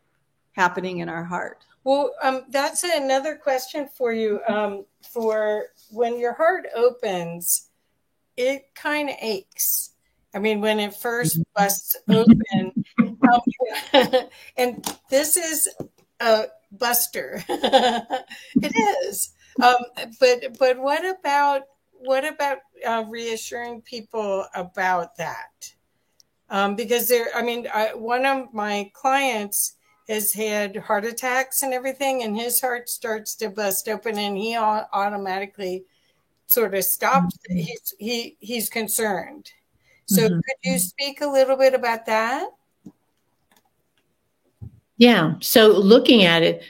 [0.53, 1.65] happening in our heart.
[1.85, 4.41] Well, um, that's another question for you.
[4.49, 7.69] Um, for when your heart opens,
[8.37, 9.91] it kind of aches.
[10.35, 11.63] I mean, when it first mm-hmm.
[11.63, 15.69] busts open, um, and this is
[16.21, 17.45] a buster.
[17.49, 19.35] it is.
[19.63, 19.77] Um,
[20.19, 21.63] but but what about
[21.93, 25.75] what about uh, reassuring people about that?
[26.51, 29.77] Um, because there, I mean, I, one of my clients
[30.09, 34.57] has had heart attacks and everything, and his heart starts to bust open, and he
[34.57, 35.85] automatically
[36.47, 37.37] sort of stops.
[37.51, 37.59] Mm-hmm.
[37.59, 39.51] He's he he's concerned.
[40.07, 40.35] So mm-hmm.
[40.35, 42.49] could you speak a little bit about that?
[44.97, 45.35] Yeah.
[45.41, 46.63] So looking at it,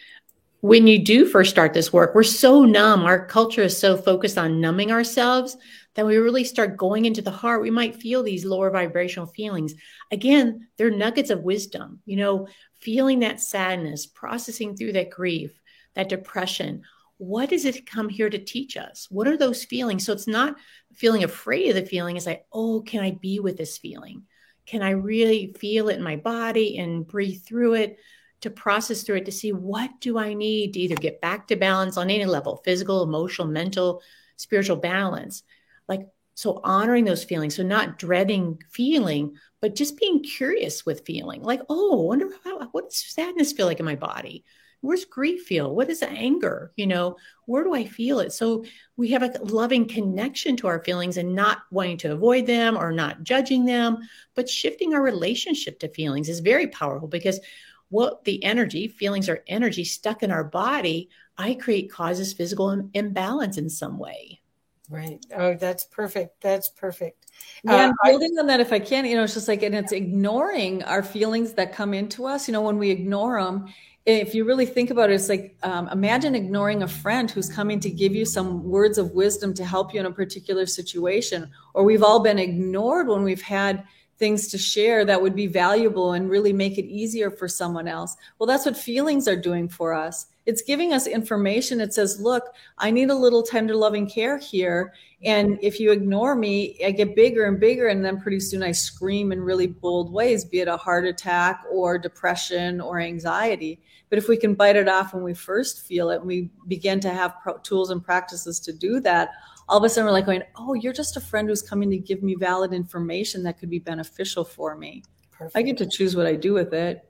[0.61, 3.03] when you do first start this work, we're so numb.
[3.03, 5.57] Our culture is so focused on numbing ourselves
[5.95, 7.62] that we really start going into the heart.
[7.62, 9.74] We might feel these lower vibrational feelings.
[10.11, 12.49] Again, they're nuggets of wisdom, you know,
[12.85, 15.59] feeling that sadness, processing through that grief,
[15.95, 16.82] that depression.
[17.16, 19.09] What does it come here to teach us?
[19.11, 20.05] What are those feelings?
[20.05, 20.57] So it's not
[20.93, 22.16] feeling afraid of the feeling.
[22.16, 24.24] It's like, oh, can I be with this feeling?
[24.66, 27.99] Can I really feel it in my body and breathe through it?
[28.45, 31.57] to process through it to see what do I need to either get back to
[31.57, 34.03] balance on any level, physical, emotional, mental,
[34.37, 35.43] spiritual balance.
[35.89, 41.43] Like so honoring those feelings, so not dreading feeling, but just being curious with feeling.
[41.43, 44.45] Like, oh, I wonder how, what does sadness feel like in my body?
[44.80, 45.74] Where's grief feel?
[45.74, 46.72] What is anger?
[46.76, 47.16] You know,
[47.47, 48.32] where do I feel it?
[48.32, 48.66] So
[48.99, 52.93] we have a loving connection to our feelings and not wanting to avoid them or
[52.93, 53.99] not judging them,
[54.35, 57.41] but shifting our relationship to feelings is very powerful because
[57.89, 61.09] what the energy, feelings are energy stuck in our body,
[61.39, 64.43] I create causes physical imbalance in some way.
[64.91, 65.24] Right.
[65.35, 66.43] Oh, that's perfect.
[66.43, 67.26] That's perfect.
[67.62, 69.74] Yeah, uh, building I, on that, if I can, you know, it's just like, and
[69.74, 72.47] it's ignoring our feelings that come into us.
[72.47, 73.66] You know, when we ignore them,
[74.05, 77.80] if you really think about it, it's like um, imagine ignoring a friend who's coming
[77.80, 81.51] to give you some words of wisdom to help you in a particular situation.
[81.72, 83.85] Or we've all been ignored when we've had
[84.19, 88.17] things to share that would be valuable and really make it easier for someone else.
[88.39, 90.27] Well, that's what feelings are doing for us.
[90.47, 91.81] It's giving us information.
[91.81, 94.93] It says, look, I need a little tender loving care here.
[95.25, 97.89] And if you ignore me, I get bigger and bigger.
[97.89, 101.65] And then pretty soon I scream in really bold ways, be it a heart attack
[101.71, 103.81] or depression or anxiety.
[104.11, 107.01] But if we can bite it off when we first feel it, and we begin
[107.01, 109.31] to have pro- tools and practices to do that,
[109.69, 111.99] all of a sudden we're like going, oh, you're just a friend who's coming to
[111.99, 115.03] give me valid information that could be beneficial for me.
[115.33, 115.57] Perfect.
[115.57, 117.05] I get to choose what I do with it.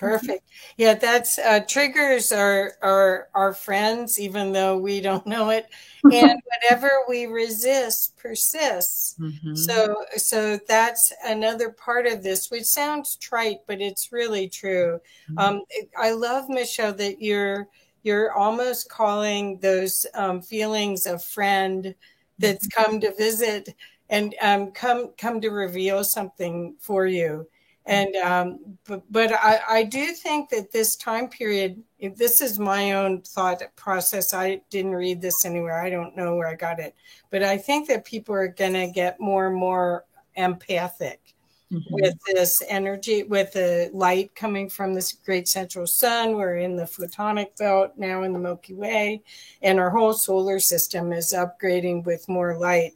[0.00, 0.48] Perfect.
[0.78, 5.66] Yeah, that's uh, triggers are are our friends, even though we don't know it.
[6.02, 9.14] And whatever we resist persists.
[9.20, 9.54] Mm-hmm.
[9.54, 14.98] So so that's another part of this, which sounds trite, but it's really true.
[15.30, 15.38] Mm-hmm.
[15.38, 15.62] Um,
[15.98, 17.68] I love Michelle that you're
[18.02, 21.94] you're almost calling those um, feelings a friend
[22.38, 22.84] that's mm-hmm.
[22.84, 23.74] come to visit
[24.08, 27.46] and um, come come to reveal something for you.
[27.86, 31.82] And um, but, but I, I do think that this time period
[32.16, 35.80] this is my own thought process i didn't read this anywhere.
[35.80, 36.94] I don't know where i got it.
[37.30, 40.04] But i think that people are going to get more and more
[40.36, 41.34] empathic
[41.72, 41.94] mm-hmm.
[41.94, 46.36] with this energy, with the light coming from this great central sun.
[46.36, 49.22] We're in the photonic belt now in the Milky Way,
[49.62, 52.92] and our whole solar system is upgrading with more light.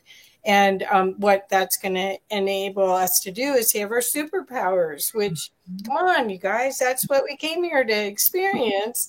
[0.46, 5.50] And um, what that's going to enable us to do is have our superpowers, which,
[5.70, 5.86] mm-hmm.
[5.86, 9.08] come on, you guys, that's what we came here to experience.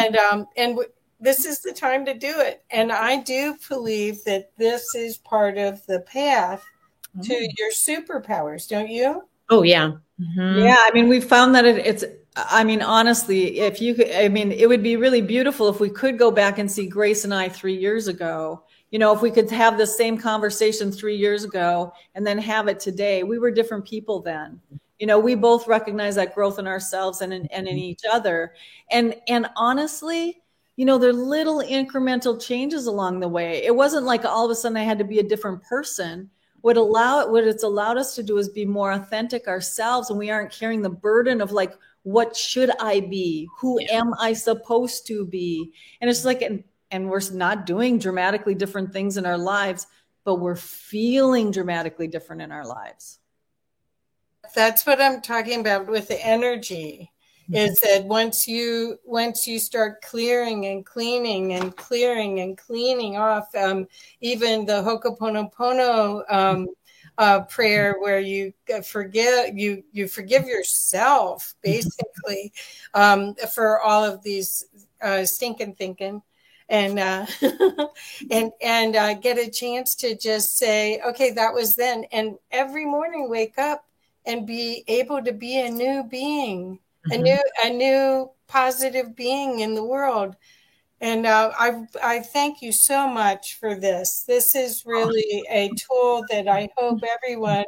[0.00, 0.88] And, um, and w-
[1.18, 2.62] this is the time to do it.
[2.70, 6.64] And I do believe that this is part of the path
[7.22, 7.48] to mm.
[7.58, 9.24] your superpowers, don't you?
[9.50, 9.92] Oh yeah.
[10.20, 10.60] Mm-hmm.
[10.60, 12.04] Yeah, I mean, we found that it, it's.
[12.36, 15.90] I mean, honestly, if you could, I mean, it would be really beautiful if we
[15.90, 18.62] could go back and see Grace and I three years ago.
[18.90, 22.68] You know, if we could have the same conversation three years ago and then have
[22.68, 24.60] it today, we were different people then.
[24.98, 28.54] You know, we both recognize that growth in ourselves and in, and in each other.
[28.90, 30.40] And and honestly,
[30.76, 33.64] you know, there are little incremental changes along the way.
[33.64, 36.30] It wasn't like all of a sudden I had to be a different person
[36.60, 40.30] what allow what it's allowed us to do is be more authentic ourselves and we
[40.30, 43.48] aren't carrying the burden of like what should i be?
[43.58, 43.98] Who yeah.
[43.98, 45.72] am i supposed to be?
[46.00, 49.86] And it's like and, and we're not doing dramatically different things in our lives
[50.24, 53.18] but we're feeling dramatically different in our lives.
[54.54, 57.12] That's what i'm talking about with the energy
[57.52, 63.54] is that once you once you start clearing and cleaning and clearing and cleaning off
[63.54, 63.86] um,
[64.20, 66.66] even the ho'oponopono um,
[67.16, 68.52] uh, prayer where you
[68.84, 72.52] forgive you you forgive yourself basically
[72.94, 74.66] um, for all of these
[75.02, 76.22] uh, stinking thinking
[76.68, 77.24] and uh,
[78.30, 82.84] and and uh, get a chance to just say okay that was then and every
[82.84, 83.86] morning wake up
[84.26, 86.78] and be able to be a new being
[87.10, 87.12] mm-hmm.
[87.12, 90.36] a new a new positive being in the world.
[91.00, 94.24] And uh, I I thank you so much for this.
[94.26, 97.64] This is really a tool that I hope everyone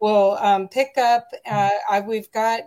[0.00, 1.28] will um, pick up.
[1.44, 2.62] Uh, I, we've got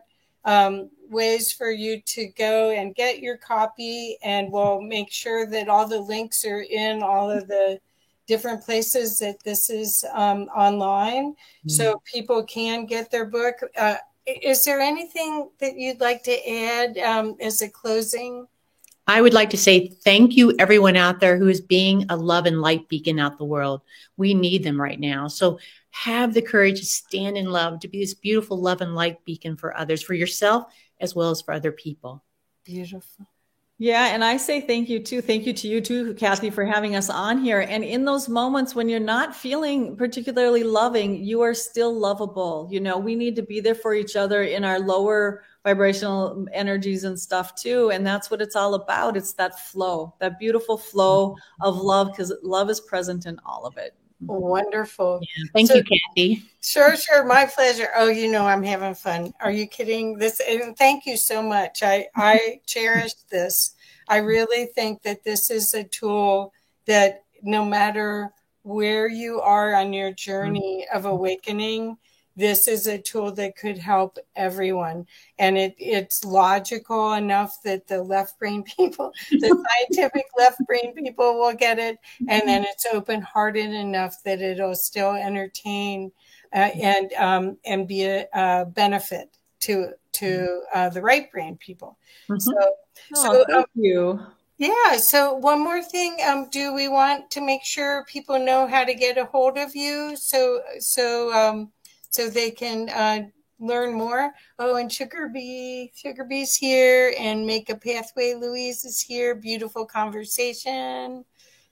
[0.46, 5.70] um, ways for you to go and get your copy, and we'll make sure that
[5.70, 7.80] all the links are in all of the
[8.28, 11.70] different places that this is um, online, mm-hmm.
[11.70, 13.56] so people can get their book.
[13.78, 18.48] Uh, is there anything that you'd like to add um, as a closing?
[19.08, 22.48] I would like to say thank you, everyone out there who is being a love
[22.48, 23.82] and light beacon out the world.
[24.18, 25.28] We need them right now.
[25.28, 25.60] So
[25.92, 29.58] have the courage to stand in love, to be this beautiful love and light beacon
[29.58, 30.66] for others, for yourself,
[31.00, 32.24] as well as for other people.
[32.64, 33.28] Beautiful.
[33.78, 35.22] Yeah, and I say thank you too.
[35.22, 37.60] Thank you to you too, Kathy, for having us on here.
[37.60, 42.70] And in those moments when you're not feeling particularly loving, you are still lovable.
[42.72, 47.04] You know, we need to be there for each other in our lower vibrational energies
[47.04, 47.90] and stuff too.
[47.92, 49.18] And that's what it's all about.
[49.18, 53.76] It's that flow, that beautiful flow of love, because love is present in all of
[53.76, 53.94] it.
[54.28, 55.22] Wonderful.
[55.22, 56.44] Yeah, thank so, you, Kathy.
[56.62, 57.26] Sure, sure.
[57.26, 57.90] My pleasure.
[57.96, 59.34] Oh, you know I'm having fun.
[59.40, 60.18] Are you kidding?
[60.18, 61.84] This and thank you so much.
[61.84, 62.58] I I mm-hmm.
[62.66, 63.76] cherish this.
[64.08, 66.54] I really think that this is a tool
[66.86, 68.32] that no matter
[68.64, 70.16] where you are on your mm-hmm.
[70.32, 71.98] journey of awakening,
[72.36, 75.08] this is a tool that could help everyone.
[75.40, 81.40] And it, it's logical enough that the left brain people, the scientific left brain people
[81.40, 81.98] will get it.
[82.28, 86.12] And then it's open hearted enough that it'll still entertain
[86.54, 89.30] uh, and, um, and be a, a, benefit
[89.60, 91.98] to, to uh, the right brain people.
[92.30, 92.40] Mm-hmm.
[92.40, 92.54] So,
[93.16, 94.20] oh, so thank um, you.
[94.58, 94.96] Yeah.
[94.98, 98.94] So one more thing, um, do we want to make sure people know how to
[98.94, 100.16] get a hold of you?
[100.16, 101.72] So, so, um,
[102.16, 103.28] so they can uh,
[103.60, 104.34] learn more.
[104.58, 109.36] Oh, and Sugar Bee, Sugar Bee's here, and Make a Pathway Louise is here.
[109.36, 111.26] Beautiful conversation.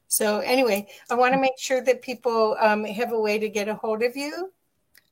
[0.08, 3.70] So anyway, I want to make sure that people um, have a way to get
[3.70, 4.52] a hold of you.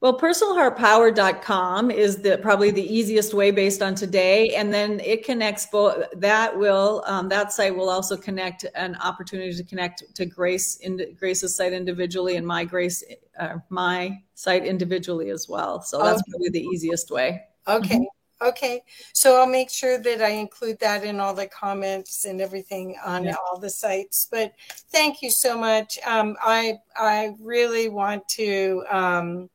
[0.01, 5.67] Well, personalheartpower.com is the probably the easiest way based on today, and then it connects
[5.67, 6.05] both.
[6.15, 11.15] That will um, that site will also connect an opportunity to connect to Grace in
[11.19, 13.03] Grace's site individually and my Grace
[13.41, 15.81] uh, my site individually as well.
[15.81, 16.31] So that's okay.
[16.31, 17.41] probably the easiest way.
[17.67, 17.95] Okay.
[17.95, 18.47] Mm-hmm.
[18.47, 18.83] Okay.
[19.13, 23.25] So I'll make sure that I include that in all the comments and everything on
[23.25, 23.35] yeah.
[23.35, 24.27] all the sites.
[24.31, 24.53] But
[24.91, 25.99] thank you so much.
[26.05, 28.83] Um, I I really want to.
[28.89, 29.49] Um,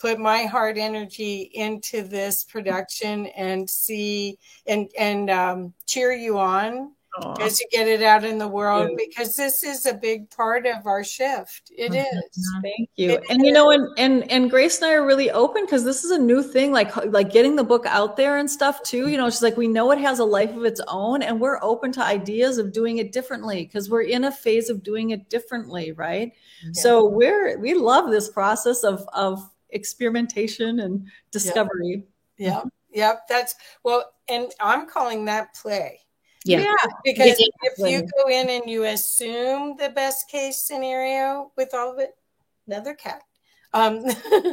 [0.00, 6.92] put my heart energy into this production and see and and um, cheer you on
[7.18, 7.40] Aww.
[7.40, 8.96] as you get it out in the world yeah.
[8.96, 12.18] because this is a big part of our shift It mm-hmm.
[12.18, 12.52] is.
[12.62, 13.46] thank you it and is.
[13.46, 16.18] you know and and and grace and i are really open because this is a
[16.18, 19.42] new thing like like getting the book out there and stuff too you know she's
[19.42, 22.58] like we know it has a life of its own and we're open to ideas
[22.58, 26.32] of doing it differently because we're in a phase of doing it differently right
[26.62, 26.70] yeah.
[26.74, 32.04] so we're we love this process of of experimentation and discovery.
[32.38, 32.64] Yep.
[32.64, 32.68] yep.
[32.92, 33.28] Yep.
[33.28, 33.54] That's
[33.84, 36.00] well, and I'm calling that play.
[36.44, 36.60] Yeah.
[36.60, 41.92] yeah because if you go in and you assume the best case scenario with all
[41.92, 42.14] of it,
[42.66, 43.22] another cat.
[43.72, 44.04] Um,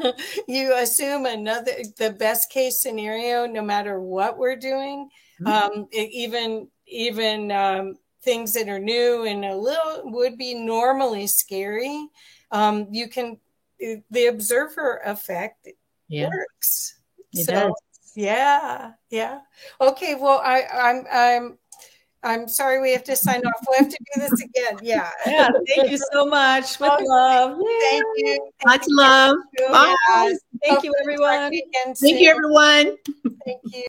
[0.48, 5.10] you assume another the best case scenario, no matter what we're doing,
[5.42, 5.48] mm-hmm.
[5.48, 11.26] um, it, even even um, things that are new and a little would be normally
[11.26, 12.08] scary.
[12.52, 13.38] Um, you can
[13.80, 15.68] the observer effect
[16.08, 16.30] yeah.
[16.30, 17.00] works.
[17.34, 17.74] It so, does.
[18.16, 19.40] Yeah, yeah.
[19.80, 21.58] Okay, well, I, I'm I'm
[22.24, 23.66] I'm sorry we have to sign off.
[23.68, 24.80] We'll have to do this again.
[24.82, 25.10] Yeah.
[25.28, 25.50] Yeah.
[25.76, 26.80] Thank you so much.
[26.80, 27.58] With love.
[27.90, 28.50] Thank you.
[28.66, 29.38] Of love.
[29.70, 30.34] Bye.
[30.64, 31.52] Thank you, everyone.
[32.00, 32.98] Thank you, everyone.
[33.46, 33.84] Thank you.